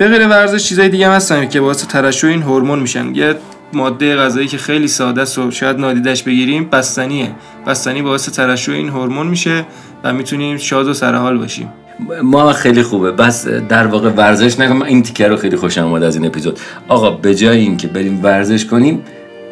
به 0.00 0.08
غیر 0.08 0.28
ورزش 0.28 0.64
چیزای 0.64 0.88
دیگه 0.88 1.06
هم 1.06 1.12
هستن 1.12 1.48
که 1.48 1.60
باعث 1.60 1.86
ترشح 1.86 2.26
این 2.26 2.42
هورمون 2.42 2.78
میشن. 2.78 3.14
یه 3.14 3.34
ماده 3.72 4.16
غذایی 4.16 4.46
که 4.46 4.58
خیلی 4.58 4.88
ساده 4.88 5.22
است 5.22 5.38
و 5.38 5.50
شاید 5.50 5.78
نادیدش 5.78 6.22
بگیریم 6.22 6.68
بستنیه. 6.72 7.30
بستنی 7.66 8.02
باعث 8.02 8.28
ترشح 8.28 8.72
این 8.72 8.88
هورمون 8.88 9.26
میشه 9.26 9.64
و 10.04 10.12
می‌تونیم 10.12 10.56
شاد 10.56 10.88
و 10.88 10.94
سرحال 10.94 11.38
باشیم. 11.38 11.68
ما 12.22 12.52
خیلی 12.52 12.82
خوبه. 12.82 13.12
بس 13.12 13.46
در 13.48 13.86
واقع 13.86 14.10
ورزش 14.10 14.60
نکنم 14.60 14.82
این 14.82 15.02
تیکه 15.02 15.28
رو 15.28 15.36
خیلی 15.36 15.56
خوشم 15.56 15.84
اومد 15.84 16.02
از 16.02 16.16
این 16.16 16.26
اپیزود. 16.26 16.58
آقا 16.88 17.10
به 17.10 17.34
جای 17.34 17.58
اینکه 17.58 17.88
بریم 17.88 18.20
ورزش 18.22 18.64
کنیم 18.64 19.02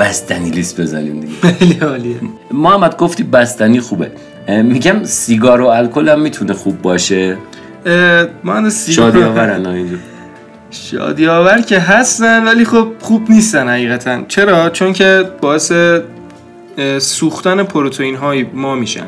بستنی 0.00 0.50
لیست 0.50 0.80
بزنیم 0.80 1.20
دیگه. 1.20 1.34
خیلی 1.58 1.78
عالیه. 1.80 2.16
محمد 2.50 2.96
گفتی 2.96 3.22
بستنی 3.22 3.80
خوبه. 3.80 4.10
میگم 4.48 5.04
سیگار 5.04 5.60
و 5.60 5.66
الکل 5.66 6.08
هم 6.08 6.20
می‌تونه 6.20 6.52
خوب 6.52 6.82
باشه. 6.82 7.36
من 8.44 8.70
شادی 8.70 9.22
آورن 9.22 9.66
ها 9.66 9.72
اینجور 10.70 11.08
شادی 11.08 11.28
آور 11.28 11.60
که 11.60 11.78
هستن 11.78 12.44
ولی 12.44 12.64
خب 12.64 12.88
خوب 13.00 13.30
نیستن 13.30 13.68
حقیقتا. 13.68 14.22
چرا؟ 14.28 14.70
چون 14.70 14.92
که 14.92 15.30
باعث 15.40 15.72
سوختن 16.98 17.62
پروتئین 17.62 18.16
های 18.16 18.46
ما 18.54 18.74
میشن. 18.74 19.06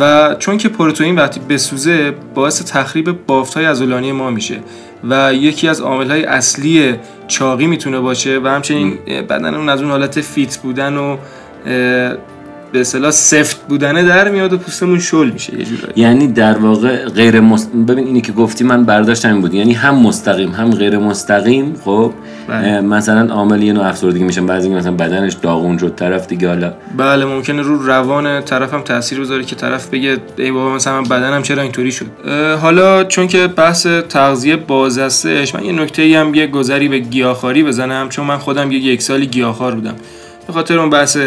و 0.00 0.34
چون 0.38 0.58
که 0.58 0.68
پروتئین 0.68 1.16
وقتی 1.16 1.40
بسوزه 1.40 2.14
باعث 2.34 2.62
تخریب 2.62 3.26
بافت 3.26 3.54
های 3.54 3.64
عضلانی 3.64 4.12
ما 4.12 4.30
میشه. 4.30 4.58
و 5.04 5.34
یکی 5.34 5.68
از 5.68 5.80
عامل 5.80 6.10
های 6.10 6.24
اصلی 6.24 6.94
چاقی 7.28 7.66
می‌تونه 7.66 8.00
باشه 8.00 8.40
و 8.44 8.48
همچنین 8.48 8.98
اه، 9.06 9.22
بدنمون 9.22 9.68
از 9.68 9.82
اون 9.82 9.90
حالت 9.90 10.20
فیت 10.20 10.56
بودن 10.56 10.96
و 10.96 11.16
به 12.76 12.80
اصطلاح 12.80 13.10
سفت 13.10 13.68
بودنه 13.68 14.02
در 14.02 14.28
میاد 14.28 14.52
و 14.52 14.58
پوستمون 14.58 14.98
شل 14.98 15.30
میشه 15.30 15.58
یه 15.58 15.64
جورایی. 15.64 15.92
یعنی 15.96 16.26
در 16.26 16.58
واقع 16.58 17.04
غیر 17.04 17.40
مست... 17.40 17.72
ببین 17.72 18.06
اینی 18.06 18.20
که 18.20 18.32
گفتی 18.32 18.64
من 18.64 18.84
برداشتم 18.84 19.32
این 19.32 19.40
بود. 19.40 19.54
یعنی 19.54 19.72
هم 19.72 19.94
مستقیم 19.94 20.50
هم 20.50 20.70
غیر 20.70 20.98
مستقیم 20.98 21.74
خب 21.84 22.12
بله. 22.48 22.80
مثلا 22.80 23.34
عامل 23.34 23.62
یه 23.62 23.72
نوع 23.72 23.86
افسردگی 23.86 24.24
میشن. 24.24 24.46
بعضی 24.46 24.68
مثلا 24.68 24.92
بدنش 24.92 25.32
داغون 25.32 25.78
شد 25.78 25.94
طرف 25.94 26.26
دیگه 26.26 26.48
حالا 26.48 26.72
بله 26.96 27.24
ممکنه 27.24 27.62
رو 27.62 27.86
روان 27.86 28.40
طرفم 28.40 28.80
تاثیر 28.80 29.20
بذاره 29.20 29.44
که 29.44 29.56
طرف 29.56 29.88
بگه 29.88 30.16
ای 30.38 30.50
بابا 30.50 30.74
مثلا 30.74 31.00
من 31.00 31.08
بدنم 31.08 31.42
چرا 31.42 31.62
اینطوری 31.62 31.92
شد؟ 31.92 32.06
حالا 32.62 33.04
چون 33.04 33.26
که 33.26 33.46
بحث 33.46 33.86
تغذیه 33.86 34.56
باز 34.56 34.98
هستش 34.98 35.54
من 35.54 35.64
یه 35.64 35.72
نکته 35.72 36.02
ای 36.02 36.14
هم 36.14 36.34
یه 36.34 36.46
گذری 36.46 36.88
به 36.88 36.98
گیاهخواری 36.98 37.62
بزنم 37.64 38.08
چون 38.08 38.26
من 38.26 38.38
خودم 38.38 38.72
یه 38.72 38.78
یک 38.78 39.02
سالی 39.02 39.26
گیاهخوار 39.26 39.74
بودم. 39.74 39.94
به 40.46 40.52
خاطر 40.52 40.78
اون 40.78 40.90
بحث 40.90 41.18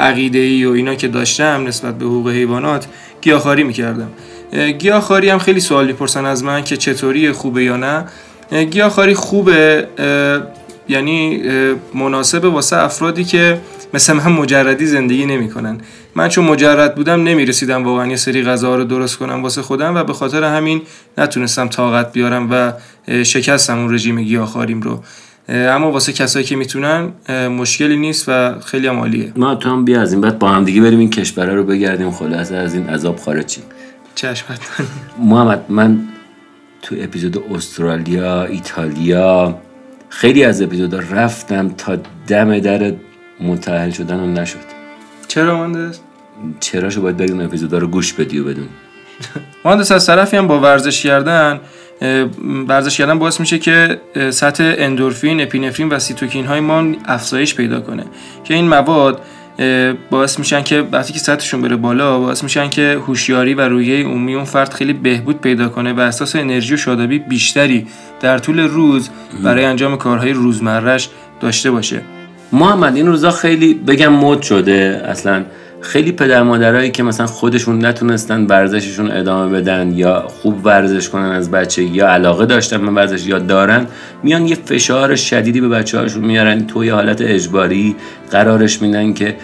عقیده 0.00 0.38
ای 0.38 0.64
و 0.64 0.72
اینا 0.72 0.94
که 0.94 1.08
داشتم 1.08 1.64
نسبت 1.66 1.98
به 1.98 2.04
حقوق 2.04 2.28
حیوانات 2.28 2.86
گیاهخواری 3.20 3.64
می‌کردم. 3.64 4.08
اه، 4.52 4.70
گیاهخواری 4.70 5.28
هم 5.28 5.38
خیلی 5.38 5.60
سوال 5.60 5.86
می‌پرسن 5.86 6.24
از 6.24 6.44
من 6.44 6.64
که 6.64 6.76
چطوری 6.76 7.32
خوبه 7.32 7.64
یا 7.64 7.76
نه. 7.76 8.04
اه، 8.52 8.64
گیاهخواری 8.64 9.14
خوبه 9.14 9.86
یعنی 10.88 11.42
اه، 11.44 11.74
مناسب 11.94 12.44
واسه 12.44 12.76
افرادی 12.76 13.24
که 13.24 13.60
مثل 13.94 14.12
من 14.12 14.32
مجردی 14.32 14.86
زندگی 14.86 15.26
نمی‌کنن. 15.26 15.80
من 16.14 16.28
چون 16.28 16.44
مجرد 16.44 16.94
بودم 16.94 17.22
نمی‌رسیدم 17.22 17.84
واقعا 17.84 18.06
یه 18.06 18.16
سری 18.16 18.42
غذا 18.42 18.76
رو 18.76 18.84
درست 18.84 19.16
کنم 19.16 19.42
واسه 19.42 19.62
خودم 19.62 19.94
و 19.94 20.04
به 20.04 20.12
خاطر 20.12 20.44
همین 20.44 20.82
نتونستم 21.18 21.68
طاقت 21.68 22.12
بیارم 22.12 22.48
و 22.50 22.72
شکستم 23.22 23.78
اون 23.78 23.94
رژیم 23.94 24.22
گیاهخواریم 24.22 24.80
رو. 24.80 25.02
اما 25.48 25.90
واسه 25.90 26.12
کسایی 26.12 26.44
که 26.44 26.56
می‌تونن 26.56 27.12
مشکلی 27.48 27.96
نیست 27.96 28.24
و 28.28 28.60
خیلی 28.60 28.86
هم 28.86 28.98
عالیه. 28.98 29.32
ما 29.36 29.54
تو 29.54 29.68
هم 29.70 29.84
بیا 29.84 30.00
از 30.00 30.12
این 30.12 30.20
بعد 30.20 30.38
با 30.38 30.48
هم 30.48 30.64
دیگه 30.64 30.80
بریم 30.80 30.98
این 30.98 31.10
کشوره 31.10 31.54
رو 31.54 31.64
بگردیم 31.64 32.10
خلاصه 32.10 32.56
از 32.56 32.74
این 32.74 32.88
عذاب 32.88 33.16
خارج 33.16 33.48
شیم. 33.48 33.64
چشم 34.14 34.46
حتما. 34.48 34.86
محمد 35.18 35.64
من 35.68 36.00
تو 36.82 36.96
اپیزود 36.98 37.44
استرالیا 37.54 38.44
ایتالیا 38.44 39.58
خیلی 40.08 40.44
از 40.44 40.62
اپیزودا 40.62 40.98
رفتم 40.98 41.68
تا 41.68 41.96
دم 42.28 42.58
در 42.58 42.92
متأهل 43.40 43.90
شدن 43.90 44.20
و 44.20 44.26
نشد. 44.26 44.56
چرا 45.28 45.58
مهندس؟ 45.58 46.00
چراشو 46.60 47.02
باید 47.02 47.30
اون 47.30 47.40
اپیزودا 47.40 47.78
رو 47.78 47.86
گوش 47.86 48.12
بدی 48.12 48.38
و 48.38 48.44
بدون 48.44 48.68
مهندس 49.64 49.92
از 49.92 50.06
طرفی 50.06 50.36
هم 50.36 50.46
با 50.46 50.60
ورزش 50.60 51.02
کردن 51.02 51.60
ورزش 52.68 52.98
کردن 52.98 53.18
باعث 53.18 53.40
میشه 53.40 53.58
که 53.58 54.00
سطح 54.30 54.74
اندورفین، 54.78 55.40
اپینفرین 55.40 55.88
و 55.88 55.98
سیتوکین 55.98 56.46
های 56.46 56.60
ما 56.60 56.84
افزایش 57.04 57.54
پیدا 57.54 57.80
کنه. 57.80 58.04
که 58.44 58.54
این 58.54 58.68
مواد 58.68 59.22
باعث 60.10 60.38
میشن 60.38 60.62
که 60.62 60.80
وقتی 60.92 61.12
که 61.12 61.18
سطحشون 61.18 61.62
بره 61.62 61.76
بالا 61.76 62.18
باعث 62.18 62.42
میشن 62.42 62.70
که 62.70 62.98
هوشیاری 63.06 63.54
و 63.54 63.60
روحیه 63.60 64.04
عمومی 64.04 64.34
اون 64.34 64.44
فرد 64.44 64.72
خیلی 64.72 64.92
بهبود 64.92 65.40
پیدا 65.40 65.68
کنه 65.68 65.92
و 65.92 66.00
احساس 66.00 66.36
انرژی 66.36 66.74
و 66.74 66.76
شادابی 66.76 67.18
بیشتری 67.18 67.86
در 68.20 68.38
طول 68.38 68.60
روز 68.60 69.10
برای 69.44 69.64
انجام 69.64 69.96
کارهای 69.96 70.32
روزمرهش 70.32 71.08
داشته 71.40 71.70
باشه. 71.70 72.02
محمد 72.52 72.96
این 72.96 73.06
روزا 73.06 73.30
خیلی 73.30 73.74
بگم 73.74 74.12
مد 74.12 74.42
شده. 74.42 75.02
اصلا 75.08 75.44
خیلی 75.82 76.12
پدر 76.12 76.42
مادرایی 76.42 76.90
که 76.90 77.02
مثلا 77.02 77.26
خودشون 77.26 77.84
نتونستن 77.84 78.46
ورزششون 78.46 79.10
ادامه 79.10 79.60
بدن 79.60 79.92
یا 79.92 80.24
خوب 80.28 80.66
ورزش 80.66 81.08
کنن 81.08 81.30
از 81.30 81.50
بچه 81.50 81.82
یا 81.82 82.08
علاقه 82.08 82.46
داشتن 82.46 82.86
به 82.86 82.90
ورزش 82.90 83.26
یا 83.26 83.38
دارن 83.38 83.86
میان 84.22 84.46
یه 84.46 84.54
فشار 84.54 85.16
شدیدی 85.16 85.60
به 85.60 85.68
بچه 85.68 85.98
هاشون 85.98 86.24
میارن. 86.24 86.66
تو 86.66 86.84
یه 86.84 86.94
حالت 86.94 87.20
اجباری 87.20 87.96
قرارش 88.30 88.82
میدن 88.82 89.12
که 89.12 89.36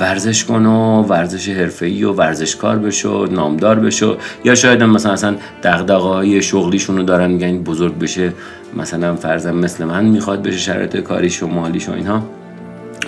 ورزش 0.00 0.44
کن 0.44 0.66
و 0.66 1.02
ورزش 1.02 1.48
حرفه‌ای 1.48 2.04
و 2.04 2.12
ورزشکار 2.12 2.78
بشو 2.78 3.26
نامدار 3.30 3.80
بشو 3.80 4.16
یا 4.44 4.54
شاید 4.54 4.82
مثلا 4.82 5.12
اصلا 5.12 5.36
دغدغه‌های 5.62 6.42
شغلیشون 6.42 6.96
رو 6.96 7.02
دارن 7.02 7.30
میگن 7.30 7.58
بزرگ 7.58 7.98
بشه 7.98 8.32
مثلا 8.76 9.16
فرضاً 9.16 9.52
مثل 9.52 9.84
من 9.84 10.04
می‌خواد 10.04 10.42
بشه 10.42 10.58
شرایط 10.58 10.96
کاریش 10.96 11.42
و 11.42 11.46
مالیش 11.46 11.88
و 11.88 11.92
اینها. 11.92 12.22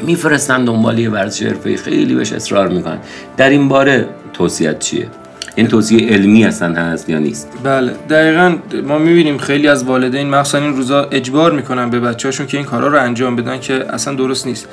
میفرستن 0.03 0.65
دنبال 0.65 0.99
یه 0.99 1.11
ورزش 1.11 1.43
حرفه‌ای. 1.43 1.77
خیلی 1.77 2.15
بهش 2.15 2.33
اصرار 2.33 2.69
می‌کنن. 2.69 2.99
در 3.37 3.51
این 3.51 3.69
باره 3.69 4.09
توصیت 4.33 4.79
چیه؟ 4.79 5.07
این 5.55 5.67
توصیه 5.67 6.09
علمی 6.09 6.45
اصلا 6.45 6.75
هست 6.75 7.09
یا 7.09 7.19
نیست؟ 7.19 7.49
بله 7.65 7.93
دقیقا 8.11 8.57
ما 8.85 8.99
می‌بینیم 8.99 9.39
خیلی 9.39 9.69
از 9.69 9.85
والدین 9.85 10.31
مخصوصا 10.31 10.59
این 10.59 10.77
روزا 10.77 11.03
اجبار 11.05 11.53
می‌کنن 11.53 11.91
به 11.91 12.01
بچه‌هاشون 12.01 12.47
که 12.47 12.57
این 12.57 12.67
کارا 12.67 12.89
رو 12.89 13.01
انجام 13.01 13.37
بدن 13.37 13.61
که 13.61 13.95
اصلا 13.95 14.15
درست 14.15 14.47
نیست. 14.47 14.69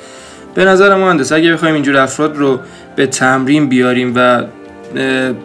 به 0.54 0.64
نظر 0.64 0.96
مهندس 0.96 1.32
اگه 1.32 1.52
بخوایم 1.52 1.74
اینجور 1.74 1.96
افراد 1.96 2.36
رو 2.36 2.60
به 2.96 3.06
تمرین 3.06 3.68
بیاریم 3.68 4.12
و 4.16 4.44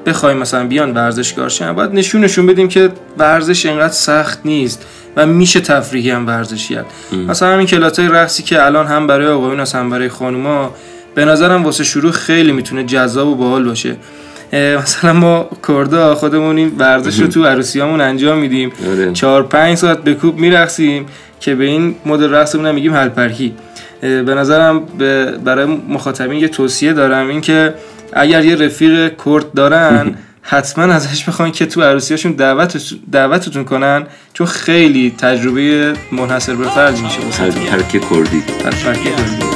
بخوایم 0.05 0.37
مثلا 0.37 0.67
بیان 0.67 0.93
ورزشکار 0.93 1.49
شن 1.49 1.73
باید 1.73 1.93
نشونشون 1.93 2.45
بدیم 2.45 2.67
که 2.67 2.89
ورزش 3.17 3.65
انقدر 3.65 3.93
سخت 3.93 4.39
نیست 4.45 4.85
و 5.15 5.25
میشه 5.25 5.59
تفریحی 5.59 6.09
هم 6.09 6.27
ورزش 6.27 6.69
کرد. 6.69 6.85
مثلا 7.27 7.53
همین 7.53 7.67
کلاسای 7.67 8.07
رقصی 8.07 8.43
که 8.43 8.65
الان 8.65 8.87
هم 8.87 9.07
برای 9.07 9.27
آقایون 9.27 9.59
هست 9.59 9.75
هم 9.75 9.89
برای 9.89 10.09
خانوما 10.09 10.73
به 11.15 11.25
نظرم 11.25 11.63
واسه 11.63 11.83
شروع 11.83 12.11
خیلی 12.11 12.51
می‌تونه 12.51 12.83
جذاب 12.83 13.27
و 13.27 13.35
باحال 13.35 13.63
باشه. 13.63 13.95
مثلا 14.53 15.13
ما 15.13 15.49
کردا 15.67 16.15
خودمون 16.15 16.57
این 16.57 16.71
ورزش 16.77 17.19
رو 17.19 17.27
تو 17.27 17.45
عروسیامون 17.45 18.01
انجام 18.01 18.37
میدیم. 18.37 18.71
آره. 18.91 19.13
چهار 19.13 19.43
پنج 19.43 19.77
ساعت 19.77 20.03
به 20.03 20.13
کوب 20.13 20.37
میرقصیم 20.37 21.05
که 21.39 21.55
به 21.55 21.63
این 21.63 21.95
مدل 22.05 22.33
رقصمون 22.33 22.65
هم 22.65 22.75
میگیم 22.75 22.93
هلپرکی. 22.93 23.53
به 24.01 24.35
نظرم 24.35 24.85
برای 25.45 25.65
مخاطبین 25.89 26.39
یه 26.39 26.47
توصیه 26.47 26.93
دارم 26.93 27.27
این 27.27 27.41
که 27.41 27.73
اگر 28.13 28.45
یه 28.45 28.55
رفیق 28.55 29.13
کرد 29.25 29.53
دارن 29.53 30.15
حتما 30.41 30.83
ازش 30.93 31.23
بخواین 31.23 31.51
که 31.51 31.65
تو 31.65 31.81
عروسیاشون 31.81 32.31
دعوت 32.31 32.77
دعوتتون 33.11 33.63
کنن 33.63 34.07
چون 34.33 34.47
خیلی 34.47 35.15
تجربه 35.17 35.93
منحصر 36.11 36.55
به 36.55 36.69
فرد 36.69 36.99
میشه 36.99 37.19
ترک 37.19 37.89
کردی 37.89 38.43
هلپرکی 38.65 39.03
کردی. 39.03 39.49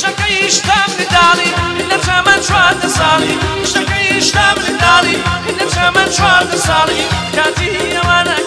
شەکەیشتم 0.00 0.88
لەداڵی 0.98 1.50
لە 1.90 1.98
چەمە 2.06 2.36
چواردە 2.46 2.88
ساڵی 2.98 3.34
شەکەیشتم 3.72 4.56
لەداڵی 4.66 5.16
لە 5.58 5.66
چەمە 5.74 6.04
چواردە 6.16 6.58
ساڵی 6.66 7.02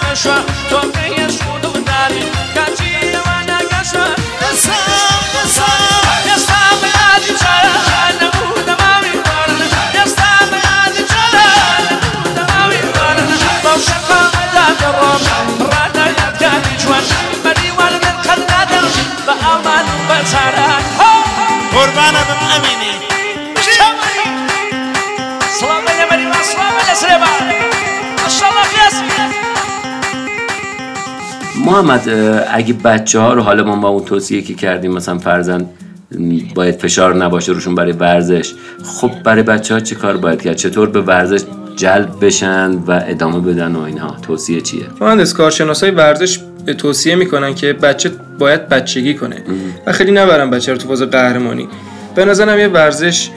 نەگەشە 0.10 0.38
تۆکەیە 0.69 1.28
شود 1.38 1.63
وداری 1.74 2.24
کاچیەوە 2.56 3.38
نەگەشە 3.50 4.06
دەسا 4.41 4.78
دەسا 5.34 5.69
دەستا 6.26 6.62
بلادی 6.82 7.34
چارە 7.41 7.76
قربانه 21.74 22.22
بم 22.28 22.41
امینی 22.56 23.09
محمد 31.69 32.10
اگه 32.51 32.73
بچه 32.73 33.19
ها 33.19 33.34
رو 33.34 33.41
حالا 33.41 33.63
ما 33.63 33.75
با 33.75 33.89
اون 33.89 34.05
توصیه 34.05 34.41
که 34.41 34.53
کردیم 34.53 34.91
مثلا 34.91 35.17
فرزن 35.17 35.65
باید 36.55 36.75
فشار 36.75 37.15
نباشه 37.15 37.51
روشون 37.51 37.75
برای 37.75 37.91
ورزش 37.91 38.53
خب 38.84 39.12
برای 39.23 39.43
بچه 39.43 39.73
ها 39.73 39.79
چی 39.79 39.95
کار 39.95 40.17
باید 40.17 40.41
کرد؟ 40.41 40.55
چطور 40.55 40.89
به 40.89 41.01
ورزش 41.01 41.41
جلب 41.75 42.25
بشن 42.25 42.71
و 42.71 43.01
ادامه 43.08 43.39
بدن 43.53 43.75
و 43.75 43.82
اینها؟ 43.82 44.15
توصیه 44.21 44.62
چیه؟ 44.62 44.84
مهندس 45.01 45.34
کارشناسای 45.34 45.91
ورزش 45.91 46.39
توصیه 46.77 47.15
می‌کنن 47.15 47.55
که 47.55 47.73
بچه 47.73 48.12
باید 48.39 48.69
بچگی 48.69 49.13
کنه. 49.13 49.43
و 49.86 49.91
خیلی 49.91 50.12
نبرن 50.12 50.49
بچه 50.49 50.71
رو 50.71 50.77
تو 50.77 50.88
فاز 50.88 51.01
قهرمانی. 51.01 51.67
به 52.15 52.25
نظرم 52.25 52.60
یه 52.60 52.67
ورزش 52.67 53.29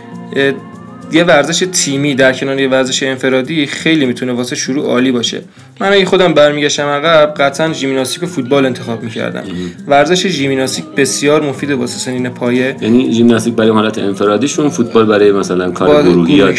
یه 1.12 1.24
ورزش 1.24 1.66
تیمی 1.72 2.14
در 2.14 2.32
کنار 2.32 2.60
یه 2.60 2.68
ورزش 2.68 3.02
انفرادی 3.02 3.66
خیلی 3.66 4.06
می‌تونه 4.06 4.32
واسه 4.32 4.56
شروع 4.56 4.86
عالی 4.86 5.12
باشه. 5.12 5.42
من 5.80 5.92
اگه 5.92 6.04
خودم 6.04 6.34
برمیگشتم 6.34 6.86
عقب 6.86 7.34
قطعا 7.34 7.72
ژیمناستیک 7.72 8.22
و 8.22 8.26
فوتبال 8.26 8.66
انتخاب 8.66 9.02
می‌کردم. 9.02 9.44
ورزش 9.88 10.26
ژیمناستیک 10.26 10.84
بسیار 10.96 11.42
مفیده 11.42 11.74
واسه 11.74 11.98
سنین 11.98 12.28
پایه. 12.28 12.76
یعنی 12.80 13.12
ژیمناستیک 13.12 13.54
برای 13.54 13.70
حالت 13.70 13.98
انفرادیشون 13.98 14.68
فوتبال 14.68 15.06
برای 15.06 15.32
مثلا 15.32 15.70
کار 15.70 16.02
گروهی 16.02 16.34
یاد. 16.34 16.54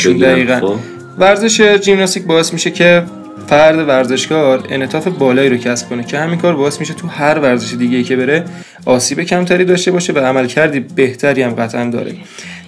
خب. 0.59 0.75
ورزش 1.19 1.77
ژیمناستیک 1.81 2.23
باعث 2.23 2.53
میشه 2.53 2.71
که 2.71 3.03
فرد 3.47 3.87
ورزشکار 3.87 4.63
انعطاف 4.69 5.07
بالایی 5.07 5.49
رو 5.49 5.57
کسب 5.57 5.89
کنه 5.89 6.03
که 6.03 6.19
همین 6.19 6.39
کار 6.39 6.55
باعث 6.55 6.79
میشه 6.79 6.93
تو 6.93 7.07
هر 7.07 7.39
ورزش 7.39 7.73
دیگه 7.73 7.97
ای 7.97 8.03
که 8.03 8.15
بره 8.15 8.45
آسیب 8.85 9.21
کمتری 9.21 9.65
داشته 9.65 9.91
باشه 9.91 10.13
و 10.13 10.19
عملکردی 10.19 10.79
بهتری 10.79 11.41
هم 11.41 11.51
قطعا 11.51 11.89
داره. 11.89 12.15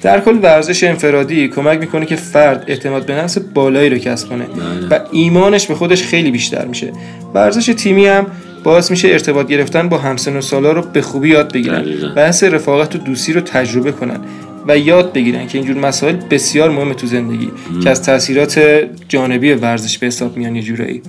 در 0.06 0.20
کل 0.20 0.40
ورزش 0.42 0.84
انفرادی 0.84 1.48
کمک 1.48 1.80
می‌کنه 1.80 2.06
که 2.06 2.16
فرد 2.16 2.64
اعتماد 2.68 3.06
به 3.06 3.16
نفس 3.16 3.38
بالایی 3.38 3.90
رو 3.90 3.98
کسب 3.98 4.30
کنه 4.30 4.46
و 4.92 5.00
ایمانش 5.12 5.68
به 5.68 5.76
خودش 5.76 6.04
خیلی 6.04 6.32
بیشتر 6.32 6.66
میشه. 6.66 6.92
ورزش 7.34 7.66
تیمی 7.66 8.06
هم 8.06 8.28
باعث 8.64 8.92
میشه 8.92 9.08
ارتباط 9.08 9.48
گرفتن 9.48 9.90
با 9.90 9.98
همسن 9.98 10.38
و 10.38 10.42
سالا 10.42 10.72
رو 10.72 10.82
به 10.82 11.02
خوبی 11.02 11.30
یاد 11.30 11.54
بگیرن. 11.54 11.86
و 12.16 12.28
حس 12.28 12.44
رفاقت 12.44 12.96
و 12.96 12.98
دوستی 12.98 13.34
رو 13.34 13.42
تجربه 13.42 13.92
کنن 13.92 14.20
و 14.68 14.78
یاد 14.78 15.14
بگیرن 15.14 15.48
که 15.48 15.58
اینجور 15.58 15.78
مسائل 15.78 16.16
بسیار 16.16 16.70
مهمه 16.70 16.94
تو 16.94 17.08
زندگی 17.08 17.50
که 17.84 17.90
از 17.90 18.04
تاثیرات 18.04 18.62
جانبی 19.08 19.54
ورزش 19.54 19.98
به 19.98 20.08
حساب 20.08 20.38
میان 20.38 20.56
یه 20.56 20.62
جورایی. 20.62 21.02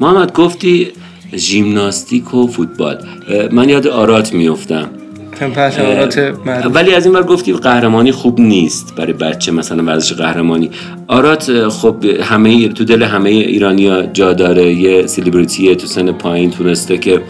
محمد 0.00 0.32
گفتی 0.32 0.88
ژیمناستیک 1.36 2.34
و 2.34 2.46
فوتبال. 2.46 2.98
من 3.52 3.68
یاد 3.68 3.86
آرات 3.86 4.34
میفتم 4.34 4.90
معروف. 6.46 6.76
ولی 6.76 6.94
از 6.94 7.04
این 7.04 7.14
بر 7.14 7.22
گفتی 7.22 7.52
قهرمانی 7.52 8.12
خوب 8.12 8.40
نیست 8.40 8.94
برای 8.96 9.12
بچه 9.12 9.52
مثلا 9.52 9.84
ورزش 9.84 10.12
قهرمانی. 10.12 10.70
آرات 11.08 11.68
خب 11.68 12.04
همه 12.04 12.68
تو 12.68 12.84
دل 12.84 13.02
همه 13.02 13.30
ایرانیا 13.30 14.06
جا 14.06 14.32
داره. 14.32 14.74
یه 14.74 15.06
سلیبریتیه 15.06 15.74
تو 15.74 15.86
سن 15.86 16.12
پایین 16.12 16.50
تونسته 16.50 16.98
که 16.98 17.22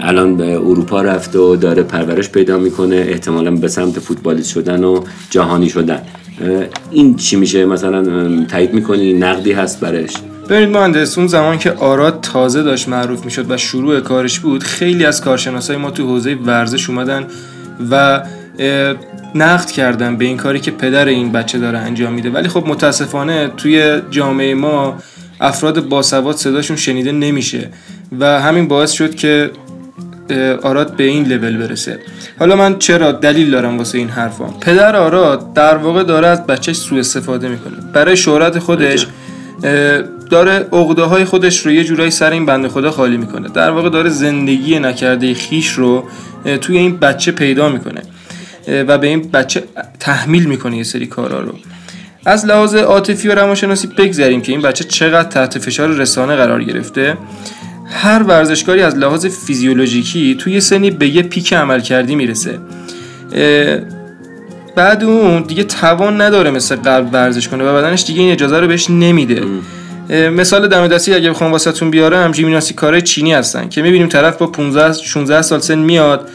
الان 0.00 0.36
به 0.36 0.56
اروپا 0.56 1.02
رفته 1.02 1.38
و 1.38 1.56
داره 1.56 1.82
پرورش 1.82 2.28
پیدا 2.28 2.58
می‌کنه 2.58 2.96
احتمالا 2.96 3.50
به 3.50 3.68
سمت 3.68 3.98
فوتبالیست 3.98 4.50
شدن 4.50 4.84
و 4.84 5.00
جهانی 5.30 5.68
شدن. 5.68 6.02
این 6.90 7.16
چی 7.16 7.36
میشه؟ 7.36 7.64
مثلا 7.64 8.04
تایید 8.44 8.74
می‌کنی؟ 8.74 9.12
نقدی 9.12 9.52
هست 9.52 9.80
برش؟ 9.80 10.10
ببینید 10.52 10.76
مهندس 10.76 11.18
اون 11.18 11.26
زمان 11.26 11.58
که 11.58 11.72
آراد 11.72 12.20
تازه 12.20 12.62
داشت 12.62 12.88
معروف 12.88 13.24
می‌شد 13.24 13.50
و 13.50 13.56
شروع 13.56 14.00
کارش 14.00 14.40
بود 14.40 14.62
خیلی 14.62 15.04
از 15.04 15.20
کارشناسای 15.20 15.76
ما 15.76 15.90
تو 15.90 16.06
حوزه 16.06 16.34
ورزش 16.34 16.90
اومدن 16.90 17.26
و 17.90 18.22
نقد 19.34 19.70
کردن 19.70 20.16
به 20.16 20.24
این 20.24 20.36
کاری 20.36 20.60
که 20.60 20.70
پدر 20.70 21.06
این 21.06 21.32
بچه 21.32 21.58
داره 21.58 21.78
انجام 21.78 22.12
میده. 22.12 22.30
ولی 22.30 22.48
خب 22.48 22.64
متاسفانه 22.66 23.48
توی 23.56 24.00
جامعه 24.10 24.54
ما 24.54 24.98
افراد 25.40 25.88
باسواد 25.88 26.36
صداشون 26.36 26.76
شنیده 26.76 27.12
نمیشه 27.12 27.68
و 28.20 28.40
همین 28.40 28.68
باعث 28.68 28.90
شد 28.90 29.14
که 29.14 29.50
آراد 30.62 30.96
به 30.96 31.04
این 31.04 31.24
لول 31.24 31.56
برسه. 31.56 31.98
حالا 32.38 32.56
من 32.56 32.78
چرا 32.78 33.12
دلیل 33.12 33.50
دارم 33.50 33.78
واسه 33.78 33.98
این 33.98 34.08
حرفام 34.08 34.54
پدر 34.60 34.96
آراد 34.96 35.52
در 35.52 35.76
واقع 35.76 36.02
داره 36.02 36.28
از 36.28 36.46
بچهش 36.46 36.76
سوء 36.76 36.98
استفاده 36.98 37.48
می‌کنه. 37.48 37.74
برای 37.92 38.16
شهرت 38.16 38.58
خودش 38.58 39.06
داره 40.32 40.68
عقده 40.72 41.02
های 41.02 41.24
خودش 41.24 41.66
رو 41.66 41.72
یه 41.72 41.84
جورایی 41.84 42.10
سر 42.10 42.30
این 42.30 42.46
بنده 42.46 42.68
خدا 42.68 42.90
خالی 42.90 43.16
می‌کنه. 43.16 43.48
در 43.48 43.70
واقع 43.70 43.90
داره 43.90 44.10
زندگی 44.10 44.78
نکرده 44.78 45.34
خیش 45.34 45.68
رو 45.68 46.04
توی 46.60 46.78
این 46.78 46.96
بچه 46.96 47.32
پیدا 47.32 47.68
می‌کنه 47.68 48.02
و 48.68 48.98
به 48.98 49.06
این 49.06 49.30
بچه 49.30 49.64
تحمیل 50.00 50.44
می‌کنه 50.44 50.76
یه 50.76 50.82
سری 50.82 51.06
کارا 51.06 51.40
رو. 51.40 51.52
از 52.26 52.46
لحاظ 52.46 52.74
عاطفی 52.74 53.28
و 53.28 53.34
روانشناسی 53.34 53.86
بگذریم 53.86 54.40
که 54.40 54.52
این 54.52 54.60
بچه 54.60 54.84
چقدر 54.84 55.28
تحت 55.28 55.58
فشار 55.58 55.88
رسانه 55.88 56.36
قرار 56.36 56.64
گرفته. 56.64 57.16
هر 57.90 58.22
ورزشکاری 58.22 58.82
از 58.82 58.96
لحاظ 58.96 59.26
فیزیولوژیکی 59.26 60.34
توی 60.34 60.60
سنی 60.60 60.90
به 60.90 61.08
یه 61.08 61.22
پیک 61.22 61.52
عمل 61.52 61.80
کردی 61.80 62.14
می‌رسه. 62.14 62.58
بعد 64.76 65.04
اون 65.04 65.42
دیگه 65.42 65.64
توان 65.64 66.20
نداره 66.20 66.50
مثل 66.50 66.76
قبل 66.76 67.08
ورزش 67.12 67.48
کنه 67.48 67.64
و 67.64 67.76
بدنش 67.76 68.04
دیگه 68.04 68.20
این 68.20 68.32
اجازه 68.32 68.60
رو 68.60 68.66
بهش 68.66 68.90
نمیده. 68.90 69.42
مثال 70.10 70.68
دم 70.68 70.86
دستی 70.86 71.14
اگه 71.14 71.30
بخوام 71.30 71.52
واسهتون 71.52 71.90
بیارم 71.90 72.32
ژیمناستیک 72.32 72.76
کارای 72.76 73.02
چینی 73.02 73.32
هستن 73.32 73.68
که 73.68 73.82
می‌بینیم 73.82 74.08
طرف 74.08 74.36
با 74.36 74.46
15 74.46 74.92
16 74.92 75.42
سال 75.42 75.60
سن 75.60 75.78
میاد 75.78 76.28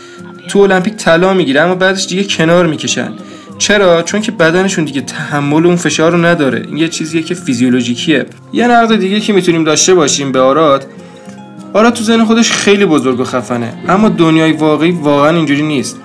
تو 0.48 0.60
المپیک 0.60 0.96
طلا 0.96 1.34
می‌گیره 1.34 1.62
اما 1.62 1.76
بعدش 1.76 2.08
دیگه 2.08 2.24
کنار 2.24 2.68
می‌کشن. 2.68 3.12
چرا؟ 3.58 4.02
چون 4.02 4.22
که 4.22 4.32
بدنشون 4.32 4.86
دیگه 4.86 5.02
تحمل 5.02 5.66
اون 5.66 5.76
فشار 5.76 6.12
رو 6.12 6.26
نداره. 6.26 6.64
این 6.68 6.78
یه 6.78 6.88
چیزیه 6.88 7.22
که 7.24 7.34
فیزیولوژیکیه. 7.34 8.26
یه 8.54 8.68
نقد 8.68 8.96
دیگه 8.96 9.20
که 9.20 9.34
می‌تونیم 9.34 9.64
داشته 9.64 9.94
باشیم 9.94 10.32
به 10.32 10.40
آراد. 10.40 10.86
آراد 11.74 11.94
تو 11.94 12.04
ذهن 12.04 12.24
خودش 12.24 12.52
خیلی 12.52 12.86
بزرگ 12.86 13.20
و 13.20 13.24
خفنه 13.24 13.74
اما 13.88 14.10
دنیای 14.10 14.52
واقعی 14.52 14.92
واقعا 14.92 15.30
اینجوری 15.30 15.62
نیست. 15.62 16.00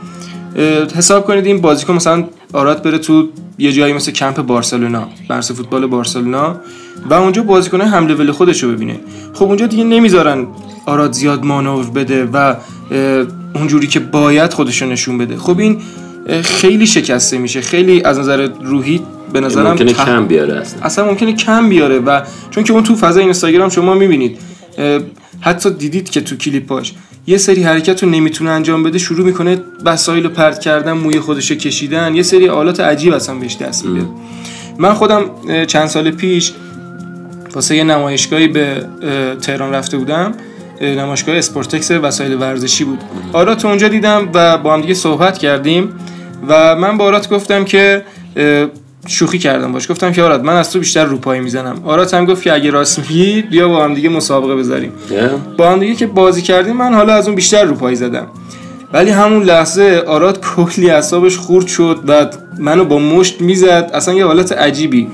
حساب 0.97 1.27
کنید 1.27 1.47
این 1.47 1.61
بازیکن 1.61 1.95
مثلا 1.95 2.25
آراد 2.53 2.83
بره 2.83 2.99
تو 2.99 3.29
یه 3.59 3.73
جایی 3.73 3.93
مثل 3.93 4.13
کمپ 4.13 4.43
بارسلونا 4.43 5.09
درس 5.29 5.53
فوتبال 5.53 5.87
بارسلونا 5.87 6.57
و 7.11 7.15
اونجا 7.15 7.43
بازیکن 7.43 7.81
هم 7.81 8.07
لول 8.07 8.31
خودش 8.33 8.63
رو 8.63 8.73
ببینه. 8.73 9.01
خب 9.35 9.45
اونجا 9.45 9.67
دیگه 9.67 9.85
نمی‌ذارن 9.85 10.47
آراد 10.87 11.13
زیاد 11.13 11.45
مانور 11.45 11.91
بده 11.91 12.25
و 12.25 12.55
اونجوری 13.55 13.87
که 13.87 14.01
باید 14.01 14.53
خودش 14.53 14.83
رو 14.83 14.89
نشون 14.89 15.19
بده. 15.19 15.37
خب 15.37 15.59
این 15.59 15.79
خیلی 16.43 16.87
شکسته 16.87 17.39
میشه. 17.39 17.61
خیلی 17.61 18.03
از 18.03 18.19
نظر 18.19 18.49
روحی 18.63 19.01
به 19.33 19.41
نظرم 19.41 19.67
ممکنه 19.67 19.93
ته- 19.93 20.05
کم 20.05 20.27
بیاره 20.27 20.55
اصلا. 20.55 20.83
اصلا 20.83 21.05
ممکنه 21.05 21.33
کم 21.33 21.69
بیاره 21.69 21.99
و 21.99 22.21
چون 22.51 22.65
که 22.65 22.73
اون 22.73 22.83
تو 22.83 22.97
فضای 22.97 23.23
اینستاگرام 23.23 23.69
شما 23.69 23.95
می‌بینید 23.95 24.39
حتی 25.41 25.71
دیدید 25.71 26.11
که 26.11 26.21
تو 26.21 26.37
کلیپاش. 26.37 26.93
یه 27.27 27.39
سری 27.39 27.63
حرکت 27.63 28.03
رو 28.03 28.11
نمی‌تونه 28.11 28.51
انجام 28.51 28.83
بده 28.83 28.99
شروع 28.99 29.27
می‌کنه 29.27 29.59
وسایل 29.85 30.29
پرت 30.29 30.61
کردن 30.61 30.93
موی 30.93 31.21
خودش 31.21 31.53
کشیدن. 31.53 32.15
یه 32.15 32.23
سری 32.23 32.49
حالات 32.49 32.81
عجیب 32.81 33.13
اصلا 33.13 33.35
بهش 33.35 33.57
دست 33.57 33.87
میده. 33.87 34.07
من 34.79 34.95
خودم 34.95 35.25
چند 35.67 35.87
سال 35.87 36.11
پیش 36.11 36.53
واسه 37.55 37.77
یه 37.77 37.85
نمایشگاهی 37.85 38.49
به 38.49 38.87
تهران 39.41 39.75
رفته 39.75 39.97
بودم. 39.97 40.35
اه، 40.81 40.95
نمایشگاه 40.95 41.37
اسپورتکس 41.37 41.91
وسایل 41.91 42.35
ورزشی 42.35 42.85
بود. 42.85 42.99
آرات 43.33 43.65
اونجا 43.65 43.89
دیدم 43.89 44.29
و 44.35 44.59
با 44.59 44.75
هم 44.75 44.81
دیگه 44.81 44.95
صحبت 44.95 45.39
کردیم 45.39 45.89
و 46.49 46.77
من 46.77 46.99
با 46.99 47.05
آرات 47.05 47.31
گفتم 47.31 47.65
که 47.65 48.05
شوخی 49.07 49.39
کردم 49.39 49.73
باش. 49.73 49.91
گفتم 49.91 50.13
که 50.13 50.23
آرات 50.23 50.45
من 50.45 50.57
از 50.57 50.73
تو 50.73 50.79
بیشتر 50.79 51.05
روپایی 51.05 51.41
می‌زنم. 51.41 51.77
آرات 51.85 52.15
هم 52.15 52.25
گفت 52.25 52.43
که 52.43 52.53
اگه 52.53 52.71
راست 52.71 52.99
میگی 52.99 53.43
بیا 53.43 53.69
با 53.69 53.85
هم 53.85 53.95
دیگه 53.95 54.09
مسابقه 54.09 54.57
بذاریم. 54.57 54.93
اه؟ 55.11 55.29
با 55.57 55.71
هم 55.71 55.79
دیگه 55.79 55.95
که 55.95 56.07
بازی 56.07 56.43
کردیم 56.43 56.77
من 56.77 56.95
حالا 56.95 57.15
از 57.15 57.27
اون 57.27 57.37
بیشتر 57.37 57.65
روپایی 57.65 57.97
زدم. 57.97 58.27
ولی 58.93 59.11
همون 59.11 59.43
لحظه 59.43 60.03
آراد 60.07 60.41
کلی 60.41 60.91
اعصابش 60.91 61.37
خورد 61.37 61.67
شد 61.67 61.99
و 62.09 62.27
منو 62.59 62.85
با 62.85 62.99
مشت 62.99 63.41
می‌زد. 63.41 63.91
اصلا 63.95 64.15
یه 64.15 64.27
حالت 64.27 64.53
عجیبی. 64.53 65.09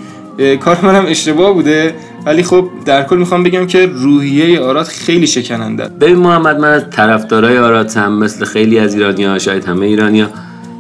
کار 0.61 0.79
منم 0.83 1.07
اشتباه 1.07 1.53
بوده. 1.53 1.94
ولی 2.27 2.42
خب 2.42 2.68
در 2.85 3.03
کل 3.03 3.16
می‌خوام 3.16 3.42
بگم 3.42 3.66
که 3.66 3.87
روحیه 3.87 4.61
آراد 4.61 4.87
خیلی 4.87 5.27
شکننده 5.27 5.88
ببین 6.01 6.16
محمد 6.16 6.59
من 6.59 6.72
از 6.72 6.83
طرفدارای 6.90 7.59
آراتم 7.59 8.12
مثل 8.12 8.44
خیلی 8.44 8.79
از 8.79 8.94
ایرانیا 8.94 9.38
شاید 9.38 9.64
همه 9.64 9.87
ایرانیا 9.87 10.31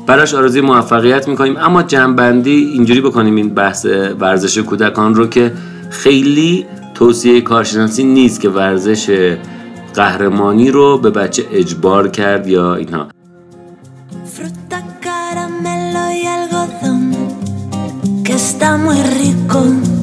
براش 0.08 0.34
آرزوی 0.34 0.60
موفقیت 0.60 1.28
می‌کنیم 1.28 1.56
اما 1.56 1.82
جنبندی 1.82 2.70
اینجوری 2.72 3.00
بکنیم 3.00 3.36
این 3.36 3.54
بحث 3.54 3.86
ورزش 4.20 4.58
کودکان 4.58 5.14
رو 5.14 5.26
که 5.26 5.52
خیلی 5.90 6.66
توصیه 6.94 7.40
کارشناسی 7.40 8.04
نیست 8.04 8.40
که 8.40 8.48
ورزش 8.48 9.36
قهرمانی 9.94 10.70
رو 10.70 10.98
به 10.98 11.10
بچه 11.10 11.44
اجبار 11.52 12.08
کرد 12.08 12.46
یا 12.46 12.74
اینها 12.74 13.08
está 18.38 18.78
muy 18.78 19.02
rico. 19.18 19.97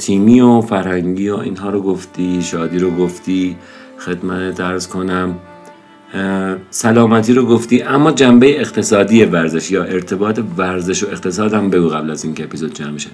تیمی 0.00 0.40
و 0.40 0.60
فرهنگی 0.60 1.28
و 1.28 1.36
اینها 1.36 1.70
رو 1.70 1.82
گفتی 1.82 2.42
شادی 2.42 2.78
رو 2.78 2.90
گفتی 2.90 3.56
خدمت 3.98 4.54
درز 4.54 4.88
کنم 4.88 5.38
سلامتی 6.70 7.32
رو 7.32 7.46
گفتی 7.46 7.82
اما 7.82 8.12
جنبه 8.12 8.60
اقتصادی 8.60 9.24
ورزش 9.24 9.70
یا 9.70 9.84
ارتباط 9.84 10.40
ورزش 10.56 11.02
و 11.02 11.06
اقتصاد 11.06 11.54
هم 11.54 11.70
بگو 11.70 11.88
قبل 11.88 12.10
از 12.10 12.24
اینکه 12.24 12.44
اپیزود 12.44 12.74
جمع 12.74 12.98
شه 12.98 13.10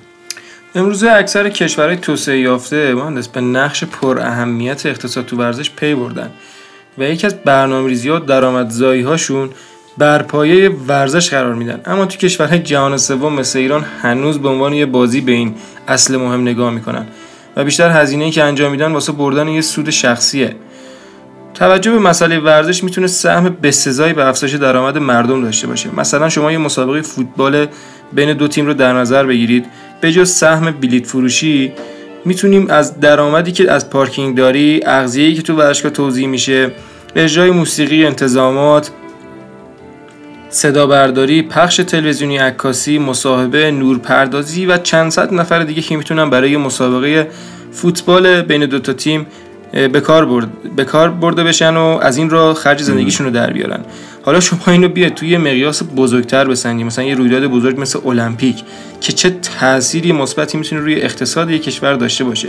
امروزه 0.75 1.11
اکثر 1.11 1.49
کشورهای 1.49 1.97
توسعه 1.97 2.41
یافته 2.41 2.95
مهندس 2.95 3.29
به 3.29 3.41
نقش 3.41 3.85
پر 3.85 4.19
اهمیت 4.19 4.87
اقتصاد 4.87 5.27
تو 5.27 5.37
ورزش 5.37 5.71
پی 5.71 5.95
بردن 5.95 6.31
و 6.99 7.03
یکی 7.03 7.27
از 7.27 7.35
درآمدزایی 8.27 9.03
هاشون 9.03 9.51
بر 9.99 10.23
پایه 10.23 10.71
ورزش 10.89 11.31
قرار 11.31 11.55
میدن. 11.55 11.81
اما 11.87 12.07
تو 12.07 12.17
کشورهای 12.17 12.59
جهان 12.59 12.97
سوم 12.97 13.33
مثل 13.33 13.59
ایران 13.59 13.85
هنوز 14.03 14.39
به 14.39 14.49
عنوان 14.49 14.73
یه 14.73 14.87
بازی 14.87 15.21
به 15.21 15.33
این 15.33 15.55
اصل 15.89 16.17
مهم 16.17 16.41
نگاه 16.41 16.71
می‌کنن 16.71 17.07
و 17.57 17.65
بیشتر 17.65 17.91
هزینه‌ای 17.91 18.31
که 18.31 18.45
انجام 18.45 18.71
میدن 18.71 18.93
واسه 18.93 19.13
بردن 19.13 19.49
یه 19.49 19.61
سود 19.61 19.91
شخصیه. 19.91 20.57
توجه 21.55 21.91
به 21.91 21.99
مسئله 21.99 22.39
ورزش 22.39 22.85
می‌تونه 22.85 23.07
سهم 23.07 23.57
بسزایی 23.63 24.13
به 24.13 24.27
افزایش 24.27 24.55
درآمد 24.55 24.99
مردم 24.99 25.43
داشته 25.43 25.67
باشه. 25.67 25.89
مثلا 25.97 26.29
شما 26.29 26.53
یه 26.53 26.59
مسابقه 26.59 27.03
فوتبال 27.03 27.67
بین 28.13 28.33
دو 28.33 28.49
تیم 28.49 28.67
رو 28.67 28.75
در 28.75 28.93
نظر 28.93 29.27
بگیرید. 29.27 29.67
به 30.01 30.13
جز 30.13 30.31
سهم 30.31 30.71
بلیت 30.71 31.07
فروشی 31.07 31.73
می‌تونیم 32.25 32.71
از 32.71 33.01
درآمدی 33.01 33.53
که 33.53 33.73
از 33.73 33.91
پارکینگ 33.91 34.37
داری 34.37 34.81
اغذیه‌ای 34.87 35.35
که 35.35 35.43
تو 35.43 35.57
ورزشگاه 35.57 35.93
توزیع 35.93 36.27
میشه 36.27 36.71
اجرای 37.17 37.51
موسیقی 37.51 38.07
انتظامات 38.07 38.91
صدا 40.57 40.87
برداری، 40.87 41.43
پخش 41.43 41.77
تلویزیونی 41.77 42.39
عکاسی، 42.39 42.99
مصاحبه، 42.99 43.71
نورپردازی 43.71 44.67
و 44.67 44.79
چند 44.79 45.11
صد 45.11 45.35
نفر 45.35 45.59
دیگه 45.63 45.83
که 45.83 45.97
می‌تونن 45.97 46.31
برای 46.31 46.57
مسابقه 46.57 47.29
فوتبال 47.73 48.43
بین 48.43 48.67
دو 48.67 48.79
تا 48.79 48.93
تیم 48.93 49.27
به 49.73 50.01
کار 50.01 50.27
برد 50.27 50.49
به 50.77 50.85
کار 50.85 51.11
برده 51.11 51.45
بشن 51.45 51.77
و 51.77 51.99
از 52.03 52.17
این 52.17 52.31
را 52.31 52.55
خرج 52.55 52.83
زندگیشون 52.83 53.27
رو 53.27 53.33
در 53.33 53.51
بیارن. 53.53 53.81
حالا 54.23 54.41
شما 54.41 54.61
اینو 54.67 54.89
بیاید 54.89 55.15
توی 55.15 55.29
یه 55.29 55.39
مقیاس 55.39 55.83
بزرگتر 55.97 56.45
بسنجید 56.45 56.87
مثلا 56.87 57.05
یه 57.05 57.15
رویداد 57.15 57.47
بزرگ 57.47 57.81
مثل 57.81 57.99
المپیک 58.07 58.63
که 59.01 59.13
چه 59.13 59.31
تأثیری 59.31 60.13
مثبتی 60.13 60.59
می‌تونه 60.59 60.81
روی 60.81 60.95
اقتصاد 60.95 61.51
یک 61.51 61.63
کشور 61.63 61.95
داشته 61.95 62.25
باشه. 62.25 62.49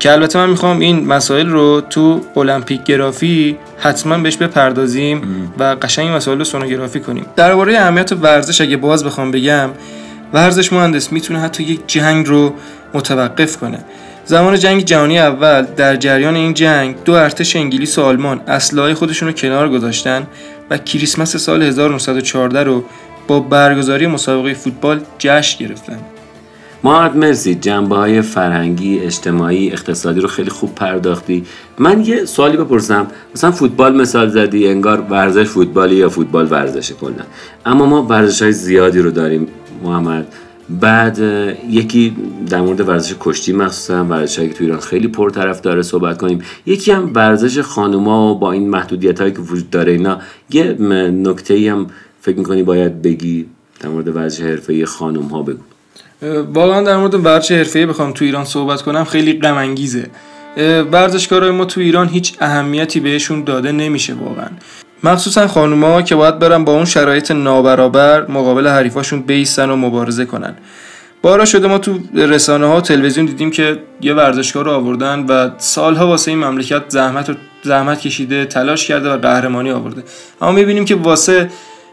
که 0.00 0.12
البته 0.12 0.38
من 0.38 0.50
می‌خوام 0.50 0.78
این 0.78 1.06
مسائل 1.06 1.48
رو 1.48 1.80
تو 1.80 2.20
المپیک 2.36 2.84
گرافی 2.84 3.56
حتما 3.80 4.18
بهش 4.18 4.36
بپردازیم 4.36 5.52
و 5.58 5.76
قشنگ 5.82 6.06
این 6.06 6.14
مسائل 6.14 6.38
رو 6.38 6.44
سونوگرافی 6.44 7.00
کنیم. 7.00 7.26
درباره 7.36 7.78
اهمیت 7.78 8.12
ورزش 8.12 8.60
اگه 8.60 8.76
باز 8.76 9.04
بخوام 9.04 9.30
بگم 9.30 9.70
ورزش 10.32 10.72
مهندس 10.72 11.12
می‌تونه 11.12 11.40
حتی 11.40 11.62
یک 11.62 11.80
جنگ 11.86 12.26
رو 12.26 12.54
متوقف 12.94 13.56
کنه. 13.56 13.78
زمان 14.24 14.58
جنگ 14.58 14.84
جهانی 14.84 15.18
اول 15.18 15.62
در 15.62 15.96
جریان 15.96 16.34
این 16.34 16.54
جنگ 16.54 16.94
دو 17.04 17.12
ارتش 17.12 17.56
انگلیس 17.56 17.98
و 17.98 18.02
آلمان 18.02 18.40
اسلحه 18.48 18.94
خودشون 18.94 19.28
رو 19.28 19.34
کنار 19.34 19.68
گذاشتن 19.68 20.26
و 20.70 20.78
کریسمس 20.78 21.36
سال 21.36 21.62
1914 21.62 22.62
رو 22.62 22.84
با 23.26 23.40
برگزاری 23.40 24.06
مسابقه 24.06 24.54
فوتبال 24.54 25.00
جشن 25.18 25.64
گرفتن. 25.64 25.98
محمد 26.84 27.16
مرسی. 27.16 27.54
جنبه 27.54 27.96
های 27.96 28.22
فرهنگی 28.22 28.98
اجتماعی 28.98 29.72
اقتصادی 29.72 30.20
رو 30.20 30.28
خیلی 30.28 30.50
خوب 30.50 30.74
پرداختی. 30.74 31.44
من 31.78 32.04
یه 32.04 32.24
سوالی 32.24 32.56
بپرسم. 32.56 33.06
مثلا 33.34 33.50
فوتبال 33.50 34.00
مثال 34.00 34.28
زدی 34.28 34.68
انگار 34.68 35.00
ورزش 35.00 35.44
فوتبالی 35.44 35.96
یا 35.96 36.08
فوتبال 36.08 36.46
ورزشه 36.50 36.94
کلا. 36.94 37.24
اما 37.66 37.86
ما 37.86 38.02
ورزش 38.02 38.42
های 38.42 38.52
زیادی 38.52 38.98
رو 38.98 39.10
داریم 39.10 39.46
محمد. 39.82 40.26
بعد 40.80 41.18
یکی 41.70 42.16
در 42.50 42.60
مورد 42.60 42.88
ورزش 42.88 43.14
کشتی 43.20 43.52
مخصوصا 43.52 44.04
ورزش 44.04 44.38
که 44.38 44.52
تو 44.52 44.64
ایران 44.64 44.80
خیلی 44.80 45.08
پرطرف 45.08 45.60
داره 45.60 45.82
صحبت 45.82 46.18
کنیم. 46.18 46.42
یکی 46.66 46.92
هم 46.92 47.10
ورزش 47.14 47.58
خانوما 47.58 48.34
و 48.34 48.38
با 48.38 48.52
این 48.52 48.68
محدودیت 48.68 49.20
هایی 49.20 49.32
که 49.32 49.40
وجود 49.40 49.70
داره 49.70 49.92
اینا. 49.92 50.18
یه 50.50 50.72
نکته 51.10 51.54
ای 51.54 51.68
هم 51.68 51.86
فکر 52.20 52.38
می‌کنی 52.38 52.62
باید 52.62 53.02
بگی 53.02 53.46
در 53.80 53.88
مورد 53.88 54.16
ورزش 54.16 54.40
حرفه 54.40 54.86
خانوم 54.86 55.26
ها 55.26 55.42
بگو. 55.42 55.58
واقعا 56.54 56.82
در 56.82 56.96
مورد 56.96 57.14
ورزش 57.14 57.52
حرفه‌ای 57.52 57.86
بخوام 57.86 58.12
تو 58.12 58.24
ایران 58.24 58.44
صحبت 58.44 58.82
کنم 58.82 59.04
خیلی 59.04 59.40
غم 59.40 59.56
انگیزه 59.56 60.06
ورزشکارای 60.92 61.50
ما 61.50 61.64
تو 61.64 61.80
ایران 61.80 62.08
هیچ 62.08 62.34
اهمیتی 62.40 63.00
بهشون 63.00 63.44
داده 63.44 63.72
نمیشه 63.72 64.14
واقعا. 64.14 64.48
مخصوصا 65.04 65.48
خانوما 65.48 66.02
که 66.02 66.14
باید 66.14 66.38
برن 66.38 66.64
با 66.64 66.72
اون 66.72 66.84
شرایط 66.84 67.30
نابرابر 67.30 68.26
مقابل 68.26 68.66
حریفاشون 68.68 69.20
بیستن 69.20 69.70
و 69.70 69.76
مبارزه 69.76 70.24
کنن. 70.24 70.54
بارا 71.22 71.44
شده 71.44 71.68
ما 71.68 71.78
تو 71.78 71.98
رسانه 72.14 72.66
ها 72.66 72.80
تلویزیون 72.80 73.26
دیدیم 73.26 73.50
که 73.50 73.78
یه 74.00 74.14
ورزشکار 74.14 74.64
رو 74.64 74.70
آوردن 74.70 75.26
و 75.28 75.50
سالها 75.58 76.06
واسه 76.06 76.30
این 76.30 76.44
مملکت 76.44 76.82
زحمت 76.88 77.30
و 77.30 77.34
زحمت 77.62 78.00
کشیده 78.00 78.44
تلاش 78.44 78.88
کرده 78.88 79.10
و 79.10 79.16
قهرمانی 79.16 79.70
آورده. 79.70 80.02
اما 80.40 80.52
می‌بینیم 80.52 80.84
که 80.84 80.94
واسه 80.94 81.50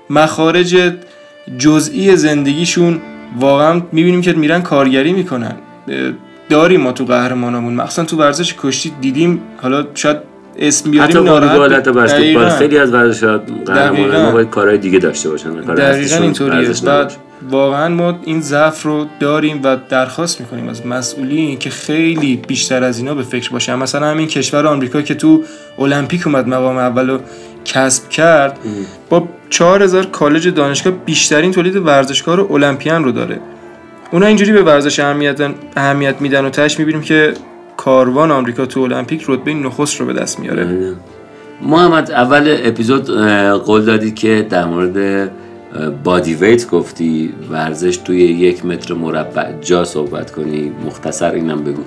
مخارج 0.09 0.93
جزئی 1.57 2.15
زندگیشون 2.15 3.01
واقعا 3.39 3.81
می‌بینیم 3.91 4.21
که 4.21 4.33
میرن 4.33 4.61
کارگری 4.61 5.13
می‌کنن 5.13 5.55
داریم 6.49 6.81
ما 6.81 6.91
تو 6.91 7.05
قهرمانامون 7.05 7.73
مخصوصا 7.73 8.05
تو 8.05 8.17
ورزش 8.17 8.55
کشتی 8.61 8.93
دیدیم 9.01 9.41
حالا 9.61 9.85
شاید 9.93 10.17
اسم 10.59 10.91
بیاریم 10.91 11.17
حتی 11.17 11.25
ناراحت 11.25 11.71
حتی 11.71 11.91
بسکتبال. 11.91 12.49
خیلی 12.49 12.77
از 12.77 12.91
دقیقاً. 12.91 14.23
ما 14.23 14.31
باید 14.31 14.49
کارهای 14.49 14.77
دیگه 14.77 14.99
داشته 14.99 15.29
باشن 15.29 15.49
دقیقا 15.51 16.15
اینطوریه 16.15 16.67
ورزش 16.67 16.81
بعد. 16.81 17.13
واقعا 17.49 17.89
ما 17.89 18.19
این 18.23 18.41
ضعف 18.41 18.83
رو 18.83 19.05
داریم 19.19 19.61
و 19.63 19.77
درخواست 19.89 20.41
می‌کنیم 20.41 20.69
از 20.69 20.85
مسئولین 20.85 21.57
که 21.57 21.69
خیلی 21.69 22.41
بیشتر 22.47 22.83
از 22.83 22.97
اینا 22.97 23.15
به 23.15 23.23
فکر 23.23 23.49
باشن 23.49 23.75
مثلا 23.75 24.07
همین 24.07 24.27
کشور 24.27 24.67
آمریکا 24.67 25.01
که 25.01 25.15
تو 25.15 25.43
المپیک 25.79 26.27
اومد 26.27 26.47
مقام 26.47 26.77
اول 26.77 27.09
رو 27.09 27.19
کسب 27.67 28.09
کرد 28.09 28.59
با 29.09 29.27
4000 29.49 30.05
کالج 30.05 30.47
دانشگاه 30.47 30.93
بیشترین 30.93 31.51
تولید 31.51 31.75
ورزشکار 31.75 32.39
المپیان 32.39 33.03
رو 33.03 33.11
داره. 33.11 33.39
اونا 34.11 34.25
اینجوری 34.25 34.51
به 34.51 34.63
ورزش 34.63 34.99
اهمیت 34.99 35.41
اهمیت 35.75 36.15
میدن 36.19 36.45
و 36.45 36.49
تاش 36.49 36.79
می‌بینیم 36.79 37.01
که 37.01 37.33
کاروان 37.77 38.31
آمریکا 38.31 38.65
تو 38.65 38.81
المپیک 38.81 39.25
رتبه 39.27 39.53
نخست 39.53 39.99
رو 39.99 40.05
به 40.05 40.13
دست 40.13 40.39
میاره. 40.39 40.65
بله. 40.65 40.93
محمد 41.61 42.11
اول 42.11 42.57
اپیزود 42.63 43.09
قول 43.65 43.85
دادی 43.85 44.11
که 44.11 44.47
در 44.49 44.65
مورد 44.65 45.29
بادی 46.03 46.35
ویت 46.35 46.69
گفتی 46.69 47.33
ورزش 47.51 47.97
توی 47.97 48.17
یک 48.17 48.65
متر 48.65 48.93
مربع 48.93 49.51
جا 49.61 49.83
صحبت 49.83 50.31
کنی. 50.31 50.71
مختصر 50.85 51.31
اینم 51.31 51.63
بگو. 51.63 51.83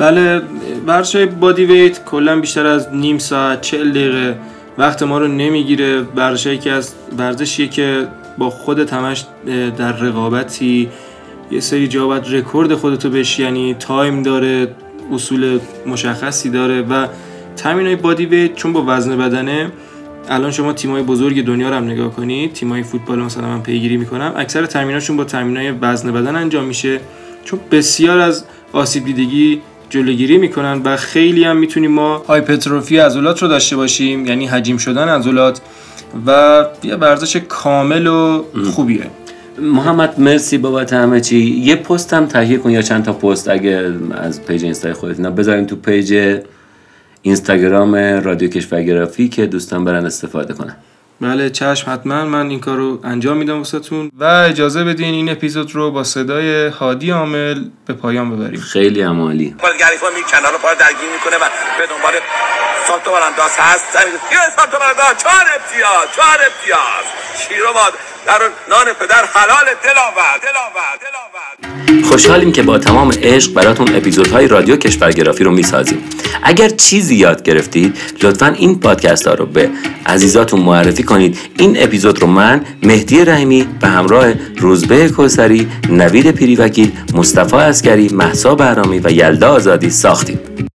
بله 0.00 0.42
ورزش 0.86 1.16
بادی 1.16 1.64
ویت 1.64 2.04
کلا 2.04 2.40
بیشتر 2.40 2.66
از 2.66 2.88
نیم 2.94 3.18
ساعت 3.18 3.60
40 3.60 3.90
دقیقه 3.90 4.36
وقت 4.78 5.02
ما 5.02 5.18
رو 5.18 5.28
نمی‌گیره. 5.28 6.00
ورزشی 6.00 6.58
که 6.58 6.72
از 6.72 6.94
ورزشیه 7.18 7.68
که 7.68 8.08
با 8.38 8.50
خودت 8.50 8.92
همش 8.92 9.24
در 9.78 9.92
رقابتی 9.92 10.88
یه 11.50 11.60
سری 11.60 11.88
جا 11.88 12.06
باید 12.06 12.24
رکورد 12.34 12.74
خودتو 12.74 13.10
بشینی 13.10 13.74
time 13.74 14.22
داره 14.22 14.74
اصول 15.12 15.60
مشخصی 15.86 16.50
داره 16.50 16.82
و 16.82 17.06
تمرین 17.56 17.86
های 17.86 17.96
bodyweight 17.96 18.54
چون 18.54 18.72
با 18.72 18.84
وزن 18.86 19.18
بدنه 19.18 19.72
الان 20.28 20.50
شما 20.50 20.72
تیمای 20.72 21.02
بزرگ 21.02 21.44
دنیا 21.44 21.68
رو 21.68 21.74
هم 21.74 21.84
نگاه 21.84 22.10
کنید 22.12 22.52
تیمای 22.52 22.82
فوتبال 22.82 23.18
مثلا 23.18 23.48
من 23.48 23.62
پیگیری 23.62 23.96
می‌کنم 23.96 24.32
اکثر 24.36 24.66
تمریناشون 24.66 25.16
با 25.16 25.24
تمرینای 25.24 25.70
وزن 25.70 26.12
بدن 26.12 26.36
انجام 26.36 26.64
میشه. 26.64 27.00
چون 27.44 27.60
بسیار 27.70 28.18
از 28.18 28.44
آسیب 28.72 29.04
دیدگی 29.04 29.60
جلوگیری 29.90 30.38
می‌کنن 30.38 30.82
و 30.84 30.96
خیلی 30.96 31.44
هم 31.44 31.56
می‌تونیم 31.56 31.90
ما 31.90 32.18
hypertrophy 32.18 32.98
عضلات 32.98 33.42
رو 33.42 33.48
داشته 33.48 33.76
باشیم 33.76 34.26
یعنی 34.26 34.46
حجیم 34.46 34.76
شدن 34.76 35.08
عضلات 35.08 35.60
و 36.26 36.64
یه 36.82 36.96
ورزش 36.96 37.36
کامل 37.36 38.06
و 38.06 38.44
خوبیه. 38.70 39.06
محمد 39.58 40.20
مرسی 40.20 40.58
بابت 40.58 40.92
همه 40.92 41.20
چی. 41.20 41.38
یه 41.38 41.76
پست 41.76 42.14
هم 42.14 42.26
تهیه 42.26 42.58
کن 42.58 42.70
یا 42.70 42.82
چند 42.82 43.04
تا 43.04 43.12
پست 43.12 43.48
اگه 43.48 43.92
از 44.12 44.44
page 44.46 44.64
اینستای 44.64 44.92
خودت 44.92 45.16
اینا 45.16 45.30
بذاریم 45.30 45.64
تو 45.64 45.76
page 45.76 46.38
اینستاگرام 47.22 47.94
رادیو 47.96 48.48
ورزش 48.48 48.92
گرافی 48.92 49.28
که 49.28 49.46
دوستان 49.46 49.84
برن 49.84 50.06
استفاده 50.06 50.54
کنن. 50.54 50.76
بله 51.20 51.50
چشم 51.50 51.92
حتما 51.92 52.24
من 52.24 52.50
این 52.50 52.60
کار 52.60 52.76
رو 52.76 53.00
انجام 53.04 53.36
میدم 53.36 53.58
واسهتون. 53.58 54.10
و 54.20 54.24
اجازه 54.24 54.84
بدین 54.84 55.14
این 55.14 55.28
اپیزود 55.30 55.74
رو 55.74 55.90
با 55.90 56.04
صدای 56.04 56.66
هادی 56.66 57.10
عامل 57.10 57.64
به 57.86 57.92
پایان 57.94 58.36
ببریم. 58.36 58.60
خیلی 58.60 59.02
عالی. 59.02 59.56
کنار 60.30 60.52
پا 60.62 60.74
درگیر 60.74 61.08
می‌کنه 61.12 61.36
و 61.36 61.48
به 61.78 61.86
دنبال 61.86 62.12
سالتو 62.90 63.10
برانداز 63.10 63.50
هست. 63.58 63.84
زمین 63.92 64.14
یه 64.32 64.38
سالتو 64.56 64.78
برانداز 64.78 65.22
چهار 65.22 65.46
امتیاز 65.56 66.06
چهار 66.16 66.38
امتیاز. 66.48 67.04
و 67.70 67.72
باد 67.74 67.92
در 68.26 68.40
نان 68.70 68.94
پدر 69.00 69.24
حلال 69.34 69.66
دلاور 69.84 70.34
دلاور 70.46 70.92
دلاور. 71.04 72.04
خوشحالیم 72.08 72.52
که 72.52 72.62
با 72.62 72.78
تمام 72.78 73.12
عشق 73.22 73.52
براتون 73.52 73.96
اپیزودهای 73.96 74.48
رادیو 74.48 74.76
کشورگرافی 74.76 75.44
رو 75.44 75.50
می‌سازیم. 75.50 76.04
اگر 76.42 76.68
چیزی 76.68 77.14
یاد 77.14 77.42
گرفتید 77.42 77.98
لطفا 78.22 78.46
این 78.46 78.80
پادکست 78.80 79.26
ها 79.26 79.34
رو 79.34 79.46
به 79.46 79.70
عزیزاتون 80.06 80.60
معرفی 80.60 81.02
کنید. 81.02 81.38
این 81.58 81.82
اپیزود 81.82 82.20
رو 82.20 82.26
من 82.26 82.64
مهدی 82.82 83.24
رحیمی 83.24 83.62
به 83.80 83.88
همراه 83.88 84.32
روزبه 84.56 85.08
کوسری 85.08 85.70
نوید 85.88 86.30
پیریوکیل 86.30 86.92
مصطفی 87.14 87.56
اسکری 87.56 88.08
محسا 88.08 88.54
بهرامی 88.54 88.98
و 88.98 89.10
یلدا 89.10 89.52
آزادی 89.52 89.90
ساختیم. 89.90 90.69